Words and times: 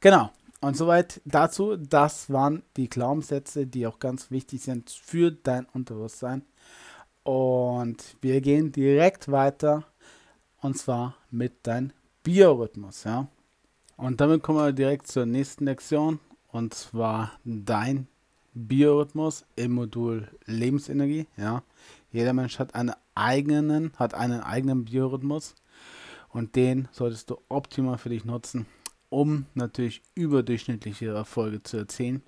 Genau. 0.00 0.30
Und 0.60 0.76
soweit 0.76 1.20
dazu. 1.24 1.76
Das 1.76 2.30
waren 2.30 2.62
die 2.76 2.88
Glaubenssätze, 2.88 3.66
die 3.66 3.86
auch 3.86 3.98
ganz 3.98 4.30
wichtig 4.30 4.62
sind 4.62 4.90
für 4.90 5.30
dein 5.30 5.66
Unterbewusstsein. 5.66 6.42
Und 7.22 8.16
wir 8.20 8.40
gehen 8.40 8.72
direkt 8.72 9.30
weiter. 9.30 9.84
Und 10.60 10.78
zwar 10.78 11.16
mit 11.30 11.66
deinem 11.66 11.92
Biorhythmus. 12.22 13.04
Ja? 13.04 13.28
Und 13.96 14.20
damit 14.20 14.42
kommen 14.42 14.58
wir 14.58 14.72
direkt 14.72 15.06
zur 15.06 15.26
nächsten 15.26 15.64
Lektion. 15.64 16.20
Und 16.48 16.74
zwar 16.74 17.32
dein 17.44 18.08
Biorhythmus 18.54 19.44
im 19.56 19.72
Modul 19.72 20.28
Lebensenergie. 20.46 21.26
Ja? 21.36 21.62
Jeder 22.10 22.32
Mensch 22.32 22.58
hat 22.58 22.74
einen 22.74 22.94
eigenen, 23.14 23.92
hat 23.96 24.14
einen 24.14 24.40
eigenen 24.40 24.84
Biorhythmus. 24.86 25.54
Und 26.30 26.56
den 26.56 26.88
solltest 26.92 27.30
du 27.30 27.38
optimal 27.48 27.98
für 27.98 28.08
dich 28.08 28.24
nutzen, 28.24 28.66
um 29.08 29.46
natürlich 29.54 30.02
überdurchschnittliche 30.14 31.06
Erfolge 31.08 31.62
zu 31.62 31.76
erzielen. 31.76 32.22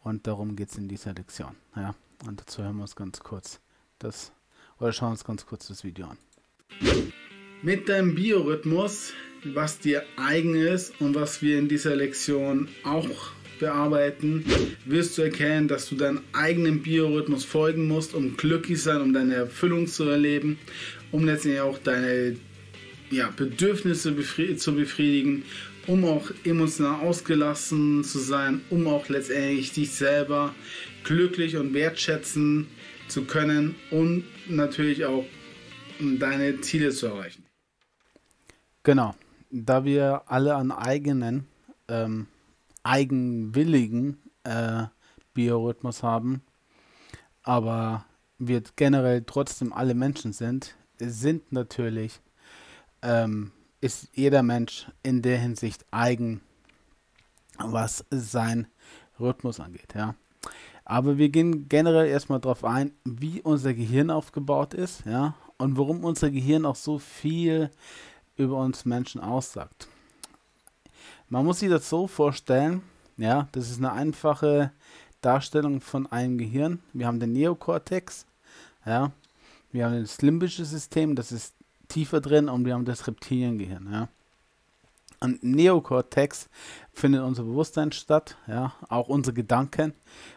Und 0.00 0.26
darum 0.26 0.56
geht 0.56 0.70
es 0.70 0.78
in 0.78 0.88
dieser 0.88 1.14
Lektion. 1.14 1.54
Ja? 1.76 1.94
Und 2.26 2.40
dazu 2.40 2.62
hören 2.62 2.76
wir 2.76 2.82
uns 2.82 2.96
ganz 2.96 3.20
kurz 3.20 3.60
das, 3.98 4.32
oder 4.78 4.92
schauen 4.92 5.12
uns 5.12 5.24
ganz 5.24 5.46
kurz 5.46 5.68
das 5.68 5.84
Video 5.84 6.06
an. 6.06 6.18
Mit 7.62 7.88
deinem 7.88 8.14
Biorhythmus, 8.14 9.12
was 9.44 9.78
dir 9.78 10.04
eigen 10.16 10.54
ist 10.54 11.00
und 11.00 11.14
was 11.14 11.42
wir 11.42 11.58
in 11.58 11.68
dieser 11.68 11.96
Lektion 11.96 12.68
auch 12.84 13.32
bearbeiten, 13.58 14.44
wirst 14.84 15.18
du 15.18 15.22
erkennen, 15.22 15.68
dass 15.68 15.88
du 15.88 15.96
deinem 15.96 16.22
eigenen 16.32 16.82
Biorhythmus 16.82 17.44
folgen 17.44 17.88
musst, 17.88 18.14
um 18.14 18.36
glücklich 18.36 18.82
sein, 18.82 19.00
um 19.00 19.12
deine 19.12 19.34
Erfüllung 19.34 19.88
zu 19.88 20.04
erleben, 20.04 20.58
um 21.10 21.24
letztendlich 21.24 21.60
auch 21.60 21.78
deine 21.78 22.36
ja, 23.10 23.28
Bedürfnisse 23.36 24.12
befri 24.12 24.56
zu 24.56 24.74
befriedigen, 24.74 25.44
um 25.88 26.04
auch 26.04 26.30
emotional 26.44 27.00
ausgelassen 27.00 28.04
zu 28.04 28.18
sein, 28.18 28.60
um 28.70 28.86
auch 28.86 29.08
letztendlich 29.08 29.72
dich 29.72 29.92
selber 29.92 30.54
glücklich 31.02 31.56
und 31.56 31.74
wertschätzen 31.74 32.68
zu 33.08 33.24
können 33.24 33.74
und 33.90 34.24
natürlich 34.48 35.06
auch 35.06 35.24
deine 35.98 36.60
Ziele 36.60 36.90
zu 36.90 37.06
erreichen. 37.06 37.44
Genau, 38.82 39.14
da 39.50 39.84
wir 39.84 40.22
alle 40.26 40.56
einen 40.56 40.72
eigenen, 40.72 41.46
ähm, 41.88 42.26
eigenwilligen 42.82 44.18
äh, 44.44 44.84
Biorhythmus 45.34 46.02
haben, 46.02 46.42
aber 47.42 48.04
wir 48.38 48.62
generell 48.76 49.24
trotzdem 49.26 49.72
alle 49.72 49.94
Menschen 49.94 50.32
sind, 50.32 50.76
sind 50.98 51.50
natürlich, 51.50 52.20
ähm, 53.02 53.52
ist 53.80 54.08
jeder 54.12 54.42
Mensch 54.42 54.86
in 55.02 55.22
der 55.22 55.38
Hinsicht 55.38 55.84
eigen, 55.90 56.40
was 57.58 58.04
sein 58.10 58.66
Rhythmus 59.18 59.60
angeht, 59.60 59.94
ja. 59.94 60.14
Aber 60.84 61.18
wir 61.18 61.28
gehen 61.28 61.68
generell 61.68 62.08
erstmal 62.08 62.40
darauf 62.40 62.64
ein, 62.64 62.92
wie 63.04 63.42
unser 63.42 63.74
Gehirn 63.74 64.10
aufgebaut 64.10 64.74
ist, 64.74 65.04
ja, 65.04 65.34
und 65.58 65.76
warum 65.76 66.04
unser 66.04 66.30
Gehirn 66.30 66.64
auch 66.64 66.76
so 66.76 66.98
viel 66.98 67.70
über 68.36 68.56
uns 68.56 68.84
Menschen 68.84 69.20
aussagt. 69.20 69.88
Man 71.28 71.44
muss 71.44 71.60
sich 71.60 71.68
das 71.68 71.88
so 71.88 72.06
vorstellen, 72.06 72.82
ja, 73.18 73.48
das 73.52 73.70
ist 73.70 73.78
eine 73.78 73.92
einfache 73.92 74.72
Darstellung 75.20 75.80
von 75.80 76.06
einem 76.06 76.38
Gehirn. 76.38 76.80
Wir 76.92 77.06
haben 77.06 77.20
den 77.20 77.32
Neokortex, 77.32 78.24
ja, 78.86 79.12
wir 79.72 79.84
haben 79.84 80.00
das 80.00 80.22
limbische 80.22 80.64
System, 80.64 81.16
das 81.16 81.32
ist 81.32 81.54
tiefer 81.88 82.20
drin 82.20 82.48
und 82.48 82.64
wir 82.64 82.74
haben 82.74 82.84
das 82.84 83.06
Reptiliengehirn, 83.06 83.88
ja. 83.92 84.08
Am 85.20 85.36
Neokortex 85.42 86.48
findet 86.92 87.22
unser 87.22 87.42
Bewusstsein 87.42 87.90
statt, 87.90 88.36
ja, 88.46 88.74
auch 88.88 89.08
unsere 89.08 89.34
Gedanken, 89.34 89.94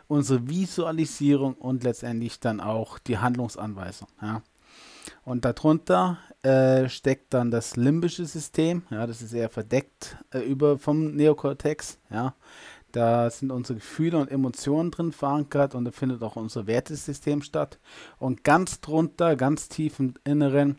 unsere 0.07 0.47
Visualisierung 0.49 1.53
und 1.53 1.83
letztendlich 1.83 2.39
dann 2.39 2.59
auch 2.59 2.97
die 2.97 3.19
Handlungsanweisung, 3.19 4.07
ja. 4.21 4.41
Und 5.23 5.45
darunter 5.45 6.17
äh, 6.43 6.89
steckt 6.89 7.33
dann 7.33 7.51
das 7.51 7.75
limbische 7.75 8.25
System, 8.25 8.83
ja, 8.89 9.05
das 9.05 9.21
ist 9.21 9.33
eher 9.33 9.49
verdeckt 9.49 10.17
äh, 10.33 10.39
über 10.39 10.79
vom 10.79 11.15
Neokortex, 11.15 11.99
ja. 12.09 12.33
Da 12.91 13.29
sind 13.29 13.51
unsere 13.51 13.79
Gefühle 13.79 14.17
und 14.17 14.29
Emotionen 14.29 14.91
drin 14.91 15.11
verankert 15.11 15.75
und 15.75 15.85
da 15.85 15.91
findet 15.91 16.21
auch 16.21 16.35
unser 16.35 16.67
Wertesystem 16.67 17.41
statt. 17.41 17.79
Und 18.19 18.43
ganz 18.43 18.81
drunter, 18.81 19.35
ganz 19.35 19.69
tief 19.69 19.99
im 19.99 20.13
Inneren, 20.23 20.77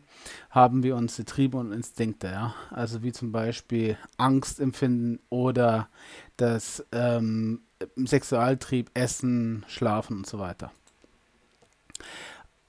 haben 0.49 0.83
wir 0.83 0.95
unsere 0.95 1.25
Triebe 1.25 1.57
und 1.57 1.71
Instinkte. 1.71 2.27
Ja? 2.27 2.55
Also 2.69 3.03
wie 3.03 3.11
zum 3.11 3.31
Beispiel 3.31 3.97
Angst 4.17 4.59
empfinden 4.59 5.19
oder 5.29 5.89
das 6.37 6.85
ähm, 6.91 7.61
Sexualtrieb, 8.05 8.91
Essen, 8.93 9.65
Schlafen 9.67 10.17
und 10.17 10.27
so 10.27 10.39
weiter. 10.39 10.71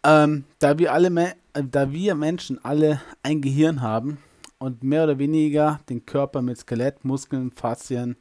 Ähm, 0.04 0.44
da, 0.58 0.78
wir 0.78 0.92
alle, 0.92 1.34
da 1.54 1.92
wir 1.92 2.14
Menschen 2.14 2.62
alle 2.62 3.00
ein 3.22 3.40
Gehirn 3.40 3.80
haben 3.80 4.18
und 4.58 4.82
mehr 4.82 5.04
oder 5.04 5.18
weniger 5.18 5.80
den 5.88 6.04
Körper 6.04 6.42
mit 6.42 6.58
Skelett, 6.58 7.04
Muskeln, 7.04 7.50
Faszien 7.50 8.16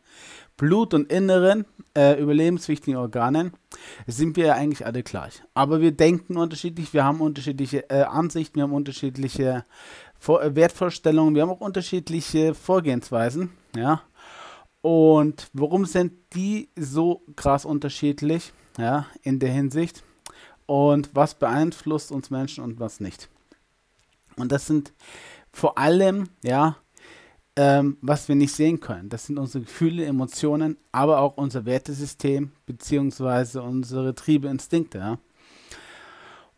Blut 0.57 0.93
und 0.93 1.11
inneren 1.11 1.65
äh, 1.97 2.19
überlebenswichtigen 2.21 2.97
Organen 2.97 3.53
sind 4.07 4.35
wir 4.35 4.47
ja 4.47 4.53
eigentlich 4.53 4.85
alle 4.85 5.03
gleich. 5.03 5.43
Aber 5.53 5.81
wir 5.81 5.91
denken 5.91 6.37
unterschiedlich, 6.37 6.93
wir 6.93 7.03
haben 7.03 7.21
unterschiedliche 7.21 7.89
äh, 7.89 8.03
Ansichten, 8.03 8.55
wir 8.55 8.63
haben 8.63 8.73
unterschiedliche 8.73 9.65
Vor 10.19 10.43
äh, 10.43 10.55
Wertvorstellungen, 10.55 11.35
wir 11.35 11.41
haben 11.41 11.49
auch 11.49 11.61
unterschiedliche 11.61 12.53
Vorgehensweisen. 12.53 13.51
Ja. 13.75 14.01
Und 14.81 15.49
warum 15.53 15.85
sind 15.85 16.13
die 16.33 16.69
so 16.75 17.23
krass 17.35 17.65
unterschiedlich 17.65 18.53
ja, 18.77 19.07
in 19.21 19.39
der 19.39 19.51
Hinsicht? 19.51 20.03
Und 20.65 21.09
was 21.13 21.35
beeinflusst 21.35 22.11
uns 22.11 22.29
Menschen 22.29 22.63
und 22.63 22.79
was 22.79 22.99
nicht? 22.99 23.29
Und 24.35 24.51
das 24.51 24.67
sind 24.67 24.93
vor 25.51 25.77
allem, 25.77 26.29
ja, 26.43 26.77
ähm, 27.55 27.97
was 28.01 28.27
wir 28.27 28.35
nicht 28.35 28.53
sehen 28.53 28.79
können. 28.79 29.09
Das 29.09 29.27
sind 29.27 29.37
unsere 29.37 29.63
Gefühle, 29.63 30.05
Emotionen, 30.05 30.77
aber 30.91 31.19
auch 31.19 31.37
unser 31.37 31.65
Wertesystem 31.65 32.51
beziehungsweise 32.65 33.61
unsere 33.61 34.15
Triebe, 34.15 34.47
Instinkte. 34.47 34.97
Ja? 34.97 35.17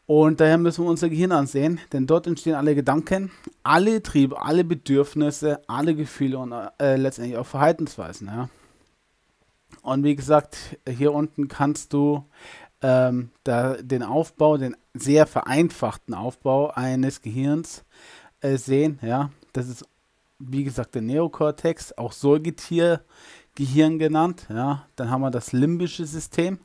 Und 0.07 0.39
daher 0.39 0.57
müssen 0.57 0.85
wir 0.85 0.89
unser 0.89 1.09
Gehirn 1.09 1.31
ansehen, 1.31 1.79
denn 1.91 2.05
dort 2.05 2.27
entstehen 2.27 2.55
alle 2.55 2.75
Gedanken, 2.75 3.31
alle 3.63 4.03
Triebe, 4.03 4.41
alle 4.41 4.63
Bedürfnisse, 4.63 5.61
alle 5.67 5.95
Gefühle 5.95 6.37
und 6.37 6.53
äh, 6.79 6.95
letztendlich 6.95 7.37
auch 7.37 7.47
Verhaltensweisen. 7.47 8.27
Ja? 8.27 8.49
Und 9.81 10.03
wie 10.03 10.15
gesagt, 10.15 10.77
hier 10.87 11.11
unten 11.13 11.47
kannst 11.47 11.91
du 11.91 12.23
ähm, 12.81 13.31
da 13.43 13.73
den 13.81 14.03
Aufbau, 14.03 14.57
den 14.57 14.77
sehr 14.93 15.25
vereinfachten 15.25 16.13
Aufbau 16.13 16.69
eines 16.69 17.21
Gehirns 17.21 17.83
äh, 18.41 18.57
sehen. 18.57 18.99
Ja? 19.01 19.31
Das 19.53 19.67
ist 19.67 19.85
wie 20.39 20.63
gesagt, 20.63 20.95
der 20.95 21.01
Neokortex, 21.01 21.93
auch 21.97 22.11
Säugetiergehirn 22.11 23.99
genannt. 23.99 24.47
Ja, 24.49 24.87
dann 24.95 25.09
haben 25.09 25.21
wir 25.21 25.31
das 25.31 25.51
limbische 25.51 26.05
System. 26.05 26.59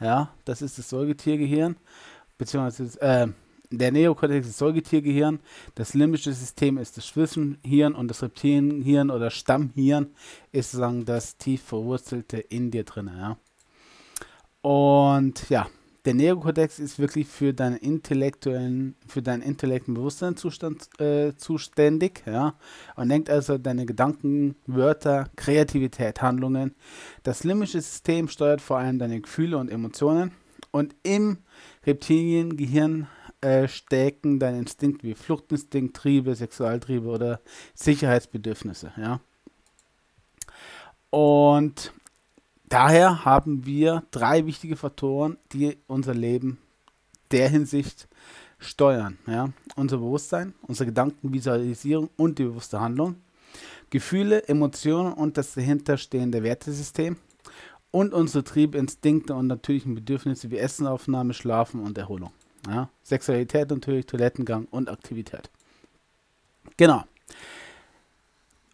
Ja, 0.00 0.30
das 0.44 0.62
ist 0.62 0.78
das 0.78 0.88
Säugetiergehirn, 0.88 1.76
beziehungsweise 2.36 3.00
äh, 3.00 3.28
der 3.70 3.92
Neokortex 3.92 4.46
ist 4.46 4.54
das 4.54 4.58
Säugetiergehirn, 4.58 5.40
das 5.74 5.94
limbische 5.94 6.32
System 6.32 6.78
ist 6.78 6.96
das 6.96 7.06
Schwimmhirn 7.06 7.94
und 7.94 8.08
das 8.08 8.22
Reptilienhirn 8.22 9.10
oder 9.10 9.30
Stammhirn 9.30 10.14
ist 10.52 10.72
sozusagen 10.72 11.04
das 11.04 11.36
tief 11.38 11.62
verwurzelte 11.62 12.38
in 12.38 12.70
dir 12.70 12.84
drin. 12.84 13.10
Ja. 13.16 13.36
Und 14.62 15.48
ja, 15.48 15.66
der 16.04 16.14
Neokortex 16.14 16.78
ist 16.78 16.98
wirklich 16.98 17.26
für 17.26 17.54
deinen 17.54 17.76
intellektuellen, 17.76 18.94
für 19.06 19.22
deinen 19.22 19.42
intellektuellen 19.42 19.94
Bewusstseinszustand 19.94 21.00
äh, 21.00 21.34
zuständig, 21.36 22.22
ja, 22.26 22.54
und 22.96 23.08
lenkt 23.08 23.30
also 23.30 23.56
deine 23.56 23.86
Gedanken, 23.86 24.56
Wörter, 24.66 25.30
Kreativität, 25.36 26.20
Handlungen. 26.20 26.74
Das 27.22 27.44
limbische 27.44 27.80
System 27.80 28.28
steuert 28.28 28.60
vor 28.60 28.78
allem 28.78 28.98
deine 28.98 29.20
Gefühle 29.20 29.56
und 29.56 29.70
Emotionen 29.70 30.32
und 30.70 30.94
im 31.02 31.38
Reptiliengehirn 31.86 33.06
äh, 33.40 33.68
stecken 33.68 34.38
deine 34.38 34.58
Instinkte 34.58 35.06
wie 35.06 35.14
Fluchtinstinkt, 35.14 35.96
Triebe, 35.96 36.34
Sexualtriebe 36.34 37.08
oder 37.08 37.40
Sicherheitsbedürfnisse, 37.74 38.92
ja. 38.96 39.20
Und 41.10 41.92
daher 42.74 43.24
haben 43.24 43.66
wir 43.66 44.02
drei 44.10 44.46
wichtige 44.46 44.74
Faktoren, 44.74 45.38
die 45.52 45.78
unser 45.86 46.12
Leben 46.12 46.58
der 47.30 47.48
Hinsicht 47.48 48.08
steuern. 48.58 49.16
Ja? 49.28 49.50
Unser 49.76 49.98
Bewusstsein, 49.98 50.54
unsere 50.62 50.86
Gedanken, 50.86 51.32
Visualisierung 51.32 52.10
und 52.16 52.40
die 52.40 52.44
bewusste 52.44 52.80
Handlung. 52.80 53.16
Gefühle, 53.90 54.48
Emotionen 54.48 55.12
und 55.12 55.36
das 55.38 55.54
dahinterstehende 55.54 56.42
Wertesystem. 56.42 57.16
Und 57.92 58.12
unsere 58.12 58.42
Triebe, 58.42 58.76
Instinkte 58.76 59.36
und 59.36 59.46
natürlichen 59.46 59.94
Bedürfnisse 59.94 60.50
wie 60.50 60.58
Essenaufnahme, 60.58 61.32
Schlafen 61.32 61.80
und 61.80 61.96
Erholung. 61.96 62.32
Ja? 62.66 62.88
Sexualität 63.04 63.70
natürlich, 63.70 64.06
Toilettengang 64.06 64.66
und 64.72 64.90
Aktivität. 64.90 65.48
Genau. 66.76 67.04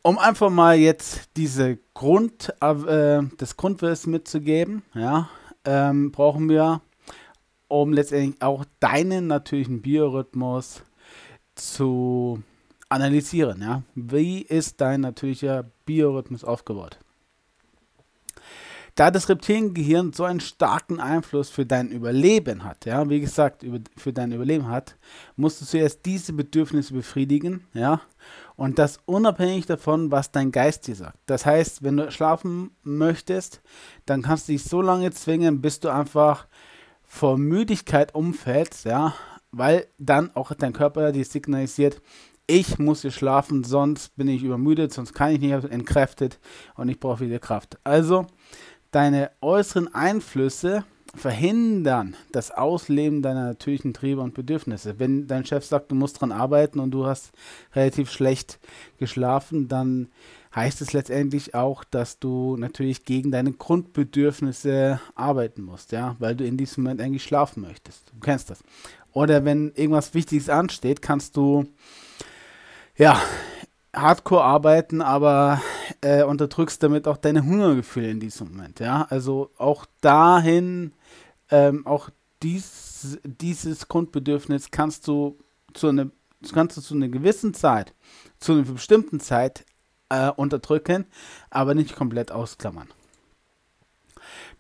Um 0.03 0.19
einfach 0.19 0.51
mal 0.51 0.77
jetzt 0.77 1.31
diese 1.37 1.79
Grund, 1.95 2.55
äh, 2.61 3.23
das 3.37 3.57
Grundwissen 3.57 4.13
mitzugeben, 4.13 4.83
ja, 4.95 5.29
ähm, 5.65 6.11
brauchen 6.11 6.49
wir, 6.49 6.81
um 7.69 7.93
letztendlich 7.93 8.41
auch 8.43 8.65
deinen 8.81 9.27
natürlichen 9.27 9.83
Biorhythmus 9.83 10.83
zu 11.55 12.43
analysieren. 12.89 13.63
Ja? 13.63 13.83
Wie 13.95 14.43
ist 14.43 14.81
dein 14.81 15.03
natürlicher 15.03 15.65
Biorhythmus 15.87 16.45
aufgebaut? 16.45 16.99
Da 18.97 19.11
das 19.11 19.29
Reptiliengehirn 19.29 20.13
so 20.13 20.25
einen 20.25 20.41
starken 20.41 21.01
Einfluss 21.01 21.49
für 21.49 21.65
dein 21.65 21.91
Überleben 21.91 22.65
hat, 22.65 22.85
ja, 22.85 23.09
wie 23.09 23.21
gesagt, 23.21 23.63
über, 23.63 23.79
für 23.97 24.13
dein 24.13 24.33
Überleben 24.33 24.69
hat, 24.69 24.97
musst 25.37 25.61
du 25.61 25.65
zuerst 25.65 26.05
diese 26.05 26.33
Bedürfnisse 26.33 26.93
befriedigen, 26.93 27.65
ja, 27.73 28.01
und 28.61 28.79
das 28.79 28.99
unabhängig 29.07 29.65
davon, 29.65 30.11
was 30.11 30.33
dein 30.33 30.53
Geist 30.53 30.87
dir 30.87 30.95
sagt. 30.95 31.17
Das 31.25 31.47
heißt, 31.47 31.83
wenn 31.83 31.97
du 31.97 32.11
schlafen 32.11 32.73
möchtest, 32.83 33.63
dann 34.05 34.21
kannst 34.21 34.49
du 34.49 34.53
dich 34.53 34.65
so 34.65 34.83
lange 34.83 35.11
zwingen, 35.13 35.63
bis 35.63 35.81
du 35.81 35.89
einfach 35.89 36.47
vor 37.03 37.39
Müdigkeit 37.39 38.15
umfällst, 38.15 38.85
ja, 38.85 39.15
weil 39.51 39.87
dann 39.97 40.37
auch 40.37 40.53
dein 40.53 40.75
Körper 40.75 41.11
dir 41.11 41.25
signalisiert, 41.25 42.03
ich 42.47 42.79
muss 42.79 43.01
hier 43.01 43.13
schlafen, 43.13 43.65
sonst 43.65 44.15
bin 44.17 44.29
ich 44.29 44.43
übermüdet, 44.43 44.93
sonst 44.93 45.15
kann 45.15 45.33
ich 45.33 45.41
nicht 45.41 45.65
entkräftet 45.65 46.39
und 46.75 46.91
ich 46.91 47.01
brauche 47.01 47.21
wieder 47.21 47.39
Kraft. 47.39 47.79
Also 47.83 48.27
deine 48.91 49.31
äußeren 49.41 49.95
Einflüsse 49.95 50.85
verhindern 51.15 52.17
das 52.33 52.51
Ausleben 52.51 53.23
deiner 53.23 53.45
natürlichen 53.45 53.93
Triebe 53.93 54.21
und 54.21 54.35
Bedürfnisse. 54.35 54.99
Wenn 54.99 55.27
dein 55.27 55.45
Chef 55.45 55.65
sagt, 55.65 55.91
du 55.91 55.95
musst 55.95 56.21
dran 56.21 56.33
arbeiten 56.33 56.79
und 56.79 56.93
du 56.93 57.07
hast 57.07 57.33
relativ 57.75 58.11
schlecht 58.11 58.61
geschlafen, 58.99 59.69
dann 59.69 60.09
heißt 60.55 60.81
es 60.81 60.93
letztendlich 60.93 61.55
auch, 61.55 61.85
dass 61.85 62.19
du 62.19 62.57
natürlich 62.57 63.05
gegen 63.05 63.31
deine 63.31 63.53
Grundbedürfnisse 63.53 65.01
arbeiten 65.15 65.63
musst, 65.63 65.93
ja, 65.93 66.17
weil 66.19 66.35
du 66.35 66.45
in 66.45 66.57
diesem 66.57 66.85
Moment 66.85 67.01
eigentlich 67.01 67.25
schlafen 67.25 67.63
möchtest. 67.63 68.13
Du 68.13 68.21
kennst 68.21 68.51
das. 68.51 68.63
Oder 69.13 69.45
wenn 69.45 69.73
irgendwas 69.75 70.15
Wichtiges 70.15 70.49
ansteht, 70.49 71.03
kannst 71.03 71.37
du 71.37 71.67
ja 72.97 73.21
hardcore 73.95 74.45
arbeiten, 74.45 75.03
aber 75.03 75.61
äh, 76.01 76.23
unterdrückst 76.23 76.83
damit 76.83 77.09
auch 77.09 77.17
deine 77.17 77.45
Hungergefühle 77.45 78.11
in 78.11 78.21
diesem 78.21 78.53
Moment, 78.53 78.81
ja. 78.81 79.07
Also 79.11 79.51
auch 79.59 79.87
dahin, 80.01 80.93
ähm, 81.51 81.87
auch 81.87 82.11
dies, 82.43 83.19
dieses 83.25 83.89
Grundbedürfnis 83.89 84.71
kannst 84.71 85.09
du 85.09 85.39
zu 85.75 85.89
einer 85.89 86.11
kannst 86.53 86.77
du 86.77 86.81
zu 86.81 86.95
einer 86.95 87.09
gewissen 87.09 87.53
Zeit, 87.53 87.95
zu 88.39 88.53
einer 88.53 88.63
bestimmten 88.63 89.21
Zeit 89.21 89.67
äh, 90.09 90.31
unterdrücken, 90.31 91.07
aber 91.51 91.75
nicht 91.75 91.97
komplett 91.97 92.33
ausklammern. 92.33 92.89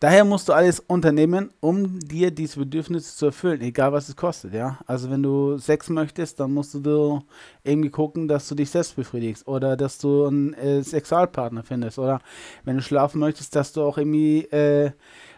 Daher 0.00 0.24
musst 0.24 0.48
du 0.48 0.54
alles 0.54 0.80
unternehmen, 0.80 1.52
um 1.60 2.00
dir 2.00 2.30
diese 2.30 2.58
Bedürfnisse 2.58 3.16
zu 3.16 3.26
erfüllen, 3.26 3.60
egal 3.60 3.92
was 3.92 4.08
es 4.08 4.16
kostet, 4.16 4.54
ja. 4.54 4.78
Also 4.86 5.10
wenn 5.10 5.22
du 5.22 5.58
Sex 5.58 5.90
möchtest, 5.90 6.40
dann 6.40 6.52
musst 6.54 6.74
du 6.74 7.22
irgendwie 7.64 7.90
gucken, 7.90 8.26
dass 8.26 8.48
du 8.48 8.54
dich 8.54 8.70
selbst 8.70 8.96
befriedigst 8.96 9.46
oder 9.46 9.76
dass 9.76 9.98
du 9.98 10.24
einen 10.24 10.54
äh, 10.54 10.82
Sexualpartner 10.82 11.62
findest 11.62 11.98
oder 11.98 12.20
wenn 12.64 12.76
du 12.76 12.82
schlafen 12.82 13.20
möchtest, 13.20 13.54
dass 13.54 13.72
du 13.72 13.82
auch 13.82 13.98
irgendwie 13.98 14.44
äh, 14.46 14.92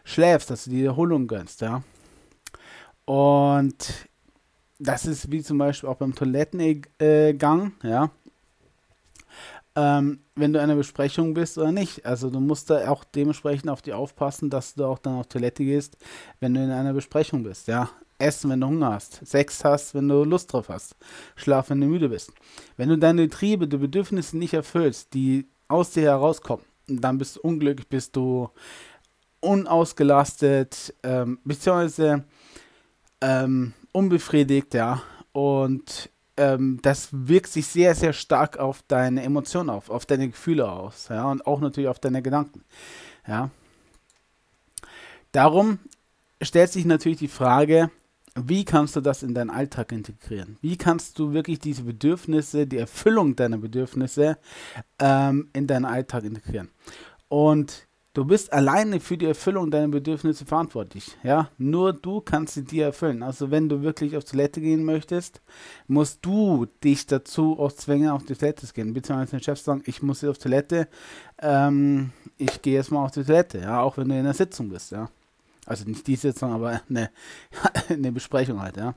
schläfst, 0.05 0.51
dass 0.51 0.65
du 0.65 0.71
die 0.71 0.85
Erholung 0.85 1.27
gönnst, 1.27 1.61
ja. 1.61 1.83
Und 3.05 4.09
das 4.79 5.07
ist 5.07 5.31
wie 5.31 5.43
zum 5.43 5.59
Beispiel 5.59 5.89
auch 5.89 5.97
beim 5.97 6.15
Toilettengang, 6.15 7.73
ja 7.83 8.11
ähm, 9.75 10.21
wenn 10.35 10.53
du 10.53 10.59
in 10.59 10.65
einer 10.65 10.77
Besprechung 10.77 11.35
bist 11.35 11.59
oder 11.59 11.73
nicht. 11.73 12.05
Also 12.05 12.31
du 12.31 12.41
musst 12.41 12.71
da 12.71 12.89
auch 12.91 13.05
dementsprechend 13.05 13.71
auf 13.71 13.83
die 13.83 13.93
aufpassen, 13.93 14.51
dass 14.51 14.75
du 14.75 14.85
auch 14.85 14.99
dann 14.99 15.15
auf 15.15 15.27
Toilette 15.27 15.65
gehst, 15.65 15.97
wenn 16.41 16.55
du 16.55 16.63
in 16.63 16.71
einer 16.71 16.93
Besprechung 16.93 17.43
bist, 17.43 17.69
ja. 17.69 17.91
Essen, 18.19 18.51
wenn 18.51 18.61
du 18.61 18.69
Hunger 18.69 18.93
hast. 18.93 19.27
Sex 19.27 19.65
hast, 19.65 19.95
wenn 19.95 20.09
du 20.09 20.23
Lust 20.23 20.53
drauf 20.53 20.69
hast. 20.69 20.95
Schlaf, 21.35 21.71
wenn 21.71 21.81
du 21.81 21.89
müde 21.89 22.09
bist. 22.09 22.33
Wenn 22.77 22.89
du 22.89 22.97
deine 22.97 23.29
Triebe, 23.29 23.67
die 23.67 23.79
Bedürfnisse 23.79 24.39
nicht 24.39 24.55
erfüllst, 24.55 25.13
die 25.15 25.49
aus 25.67 25.91
dir 25.91 26.03
herauskommen, 26.03 26.65
dann 26.87 27.19
bist 27.19 27.37
du 27.37 27.41
unglücklich, 27.41 27.89
bist 27.89 28.15
du 28.15 28.49
unausgelastet, 29.43 30.95
ähm, 31.03 31.39
beziehungsweise 31.45 32.25
ähm, 33.21 33.75
unbefriedigt, 33.93 34.73
ja. 34.75 35.03
Und 35.33 36.11
ähm, 36.37 36.79
das 36.83 37.09
wirkt 37.13 37.49
sich 37.49 37.67
sehr, 37.67 37.95
sehr 37.95 38.13
stark 38.13 38.59
auf 38.59 38.83
deine 38.89 39.23
Emotionen 39.23 39.71
auf, 39.71 39.91
auf 39.91 40.07
deine 40.07 40.29
Gefühle 40.29 40.71
aus, 40.71 41.09
ja, 41.09 41.31
und 41.31 41.47
auch 41.47 41.61
natürlich 41.61 41.89
auf 41.89 41.99
deine 41.99 42.23
Gedanken, 42.23 42.65
ja. 43.27 43.51
Darum 45.33 45.79
stellt 46.43 46.71
sich 46.71 46.85
natürlich 46.85 47.19
die 47.19 47.29
Frage, 47.29 47.91
wie 48.35 48.65
kannst 48.65 48.97
du 48.97 49.01
das 49.01 49.23
in 49.23 49.35
deinen 49.35 49.51
Alltag 49.51 49.93
integrieren? 49.93 50.57
Wie 50.63 50.77
kannst 50.77 51.19
du 51.19 51.33
wirklich 51.33 51.59
diese 51.59 51.83
Bedürfnisse, 51.83 52.67
die 52.67 52.79
Erfüllung 52.79 53.37
deiner 53.37 53.59
Bedürfnisse 53.59 54.39
ähm, 54.99 55.51
in 55.53 55.67
deinen 55.67 55.85
Alltag 55.85 56.25
integrieren? 56.25 56.71
Und 57.29 57.87
Du 58.15 58.27
bist 58.27 58.53
alleine 58.53 59.01
für 59.01 59.17
die 59.17 59.25
Erfüllung 59.25 59.71
deiner 59.71 59.89
Bedürfnisse 59.89 60.45
verantwortlich. 60.45 61.17
Ja, 61.23 61.49
nur 61.57 61.95
du 61.95 62.21
kannst 62.21 62.53
sie 62.55 62.63
dir 62.63 62.85
erfüllen. 62.85 63.23
Also 63.23 63.51
wenn 63.51 63.71
du 63.71 63.81
wirklich 63.81 64.19
auf 64.19 64.25
Toilette 64.25 64.61
gehen 64.61 64.85
möchtest, 64.85 65.41
musst 65.87 66.19
du 66.21 66.67
dich 66.85 67.07
dazu 67.07 67.59
auch 67.59 67.73
zwingen, 67.73 68.11
auf 68.11 68.27
die 68.27 68.35
Toilette 68.35 68.67
zu 68.67 68.75
gehen. 68.75 68.93
Beziehungsweise 68.93 69.39
den 69.39 69.43
Chef 69.43 69.59
sagen, 69.59 69.83
ich 69.87 70.03
muss 70.03 70.21
hier 70.21 70.31
auf 70.31 70.37
Toilette, 70.37 70.89
ähm, 71.39 72.13
ich 72.37 72.61
gehe 72.61 72.75
jetzt 72.75 72.91
mal 72.91 73.03
auf 73.03 73.13
die 73.13 73.25
Toilette. 73.25 73.61
Ja, 73.61 73.81
auch 73.81 73.97
wenn 73.97 74.11
du 74.11 74.15
in 74.15 74.21
einer 74.21 74.35
Sitzung 74.35 74.69
bist. 74.69 74.93
Ja, 74.93 75.09
also 75.65 75.89
nicht 75.89 76.07
die 76.07 76.17
Sitzung, 76.17 76.53
aber 76.53 76.83
eine, 76.91 77.09
eine 77.89 78.13
Besprechung 78.13 78.61
halt. 78.61 78.77
Ja, 78.77 78.95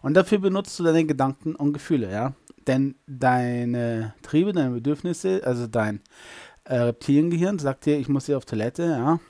und 0.00 0.14
dafür 0.14 0.38
benutzt 0.38 0.78
du 0.78 0.84
deine 0.84 1.04
Gedanken 1.04 1.56
und 1.56 1.74
Gefühle. 1.74 2.10
Ja, 2.10 2.32
denn 2.66 2.94
deine 3.06 4.14
Triebe, 4.22 4.52
deine 4.52 4.70
Bedürfnisse, 4.70 5.42
also 5.44 5.66
dein 5.66 6.00
äh, 6.66 6.76
Reptiliengehirn 6.76 7.58
sagt 7.58 7.86
dir, 7.86 7.98
ich 7.98 8.08
muss 8.08 8.26
hier 8.26 8.36
auf 8.36 8.44
Toilette, 8.44 8.84
ja. 8.84 9.20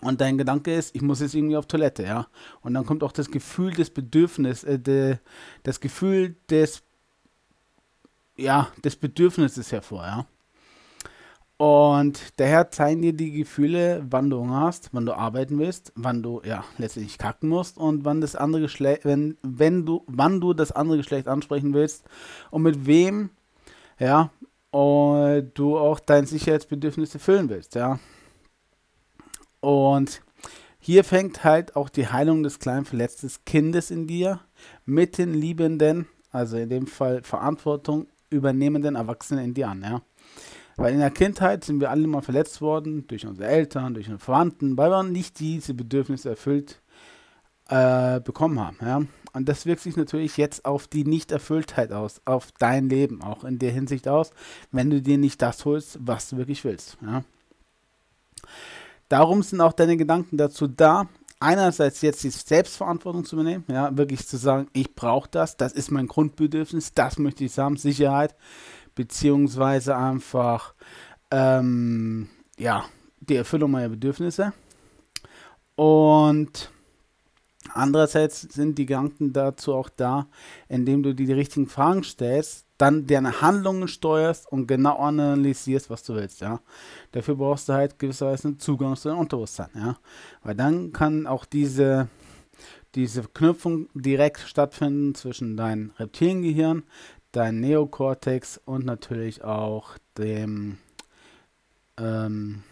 Und 0.00 0.20
dein 0.20 0.36
Gedanke 0.36 0.74
ist, 0.74 0.94
ich 0.94 1.02
muss 1.02 1.20
jetzt 1.20 1.34
irgendwie 1.34 1.56
auf 1.56 1.66
Toilette, 1.66 2.02
ja. 2.02 2.26
Und 2.60 2.74
dann 2.74 2.84
kommt 2.84 3.02
auch 3.04 3.12
das 3.12 3.30
Gefühl 3.30 3.72
des 3.72 3.90
Bedürfnisses, 3.90 4.64
äh, 4.64 4.78
de, 4.78 5.16
das 5.62 5.80
Gefühl 5.80 6.36
des, 6.50 6.82
ja, 8.36 8.68
des 8.84 8.96
Bedürfnisses 8.96 9.72
hervor, 9.72 10.04
ja. 10.04 10.26
Und 11.56 12.40
daher 12.40 12.72
zeigen 12.72 13.02
dir 13.02 13.12
die 13.12 13.30
Gefühle, 13.30 14.04
wann 14.10 14.28
du 14.28 14.38
Hunger 14.40 14.62
hast, 14.62 14.88
wann 14.92 15.06
du 15.06 15.16
arbeiten 15.16 15.60
willst, 15.60 15.92
wann 15.94 16.20
du 16.20 16.42
ja 16.44 16.64
letztendlich 16.76 17.18
kacken 17.18 17.48
musst 17.48 17.78
und 17.78 18.04
wann 18.04 18.20
das 18.20 18.34
andere 18.34 18.62
Geschlecht, 18.62 19.04
wenn, 19.04 19.38
wenn 19.42 19.86
du, 19.86 20.02
wann 20.08 20.40
du 20.40 20.54
das 20.54 20.72
andere 20.72 20.96
Geschlecht 20.96 21.28
ansprechen 21.28 21.72
willst 21.72 22.04
und 22.50 22.62
mit 22.62 22.86
wem, 22.86 23.30
ja, 24.00 24.30
und 24.72 25.52
du 25.54 25.78
auch 25.78 26.00
dein 26.00 26.26
Sicherheitsbedürfnis 26.26 27.14
erfüllen 27.14 27.48
willst, 27.48 27.74
ja. 27.76 28.00
Und 29.60 30.22
hier 30.80 31.04
fängt 31.04 31.44
halt 31.44 31.76
auch 31.76 31.88
die 31.88 32.08
Heilung 32.08 32.42
des 32.42 32.58
kleinen 32.58 32.84
verletzten 32.84 33.30
Kindes 33.46 33.92
in 33.92 34.08
dir 34.08 34.40
mit 34.84 35.18
den 35.18 35.34
liebenden, 35.34 36.08
also 36.32 36.56
in 36.56 36.70
dem 36.70 36.88
Fall 36.88 37.22
Verantwortung 37.22 38.08
übernehmenden 38.30 38.96
Erwachsenen 38.96 39.44
in 39.44 39.54
dir 39.54 39.68
an, 39.68 39.82
ja. 39.82 40.02
Weil 40.76 40.94
in 40.94 41.00
der 41.00 41.10
Kindheit 41.10 41.64
sind 41.64 41.80
wir 41.80 41.90
alle 41.90 42.06
mal 42.06 42.22
verletzt 42.22 42.62
worden 42.62 43.06
durch 43.06 43.26
unsere 43.26 43.46
Eltern, 43.46 43.92
durch 43.94 44.06
unsere 44.06 44.24
Verwandten, 44.24 44.76
weil 44.78 44.90
wir 44.90 45.02
nicht 45.02 45.38
diese 45.38 45.74
Bedürfnisse 45.74 46.30
erfüllt 46.30 46.81
äh, 47.68 48.20
bekommen 48.20 48.60
haben, 48.60 48.76
ja. 48.80 49.02
Und 49.34 49.48
das 49.48 49.64
wirkt 49.64 49.80
sich 49.80 49.96
natürlich 49.96 50.36
jetzt 50.36 50.66
auf 50.66 50.88
die 50.88 51.04
Nichterfülltheit 51.04 51.90
aus, 51.90 52.20
auf 52.26 52.52
dein 52.58 52.90
Leben 52.90 53.22
auch 53.22 53.44
in 53.44 53.58
der 53.58 53.72
Hinsicht 53.72 54.06
aus, 54.06 54.30
wenn 54.72 54.90
du 54.90 55.00
dir 55.00 55.16
nicht 55.16 55.40
das 55.40 55.64
holst, 55.64 55.98
was 56.02 56.28
du 56.28 56.36
wirklich 56.36 56.64
willst. 56.64 56.98
Ja. 57.00 57.24
Darum 59.08 59.42
sind 59.42 59.60
auch 59.60 59.72
deine 59.72 59.96
Gedanken 59.96 60.36
dazu 60.36 60.66
da, 60.66 61.08
einerseits 61.40 62.02
jetzt 62.02 62.22
die 62.24 62.30
Selbstverantwortung 62.30 63.24
zu 63.24 63.36
übernehmen, 63.36 63.64
ja, 63.68 63.96
wirklich 63.96 64.26
zu 64.26 64.36
sagen, 64.36 64.68
ich 64.72 64.94
brauche 64.94 65.28
das, 65.30 65.56
das 65.56 65.72
ist 65.72 65.90
mein 65.90 66.06
Grundbedürfnis, 66.06 66.94
das 66.94 67.18
möchte 67.18 67.44
ich 67.44 67.58
haben, 67.58 67.76
Sicherheit, 67.76 68.34
beziehungsweise 68.94 69.96
einfach, 69.96 70.74
ähm, 71.30 72.28
ja, 72.58 72.84
die 73.20 73.36
Erfüllung 73.36 73.70
meiner 73.70 73.88
Bedürfnisse. 73.88 74.52
Und 75.74 76.70
Andererseits 77.74 78.42
sind 78.42 78.78
die 78.78 78.86
Gedanken 78.86 79.32
dazu 79.32 79.74
auch 79.74 79.88
da, 79.88 80.26
indem 80.68 81.02
du 81.02 81.14
dir 81.14 81.26
die 81.26 81.32
richtigen 81.32 81.66
Fragen 81.66 82.04
stellst, 82.04 82.66
dann 82.78 83.06
deine 83.06 83.40
Handlungen 83.40 83.86
steuerst 83.86 84.50
und 84.50 84.66
genau 84.66 84.96
analysierst, 84.98 85.88
was 85.88 86.02
du 86.02 86.14
willst, 86.14 86.40
ja. 86.40 86.60
Dafür 87.12 87.36
brauchst 87.36 87.68
du 87.68 87.74
halt 87.74 87.98
gewisserweise 87.98 88.48
einen 88.48 88.58
Zugang 88.58 88.96
zu 88.96 89.08
deinem 89.08 89.20
Unterbewusstsein, 89.20 89.70
ja. 89.74 89.96
Weil 90.42 90.56
dann 90.56 90.92
kann 90.92 91.26
auch 91.26 91.44
diese, 91.44 92.08
diese 92.94 93.22
Verknüpfung 93.22 93.88
direkt 93.94 94.40
stattfinden 94.40 95.14
zwischen 95.14 95.56
deinem 95.56 95.92
Reptiliengehirn, 95.98 96.82
dein 97.30 97.60
Neokortex 97.60 98.60
und 98.64 98.84
natürlich 98.84 99.44
auch 99.44 99.96
dem 100.18 100.78
ähm, 101.98 102.64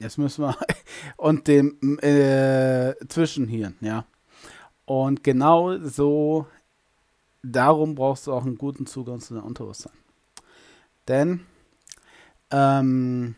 jetzt 0.00 0.18
müssen 0.18 0.44
wir 0.44 0.56
und 1.16 1.48
dem 1.48 1.98
äh, 2.00 2.94
Zwischenhirn, 3.08 3.76
ja. 3.80 4.04
Und 4.84 5.24
genau 5.24 5.78
so 5.78 6.46
darum 7.42 7.94
brauchst 7.94 8.26
du 8.26 8.32
auch 8.32 8.44
einen 8.44 8.58
guten 8.58 8.86
Zugang 8.86 9.20
zu 9.20 9.34
deinem 9.34 9.46
Unterbewusstsein. 9.46 9.92
Denn 11.08 11.40
ähm, 12.50 13.34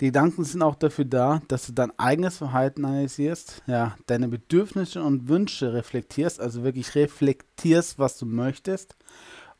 die 0.00 0.06
Gedanken 0.06 0.44
sind 0.44 0.62
auch 0.62 0.76
dafür 0.76 1.04
da, 1.04 1.42
dass 1.48 1.66
du 1.66 1.72
dein 1.72 1.96
eigenes 1.98 2.38
Verhalten 2.38 2.84
analysierst, 2.84 3.62
ja, 3.66 3.96
deine 4.06 4.28
Bedürfnisse 4.28 5.02
und 5.02 5.28
Wünsche 5.28 5.74
reflektierst, 5.74 6.40
also 6.40 6.62
wirklich 6.64 6.94
reflektierst, 6.94 7.98
was 7.98 8.16
du 8.16 8.26
möchtest 8.26 8.96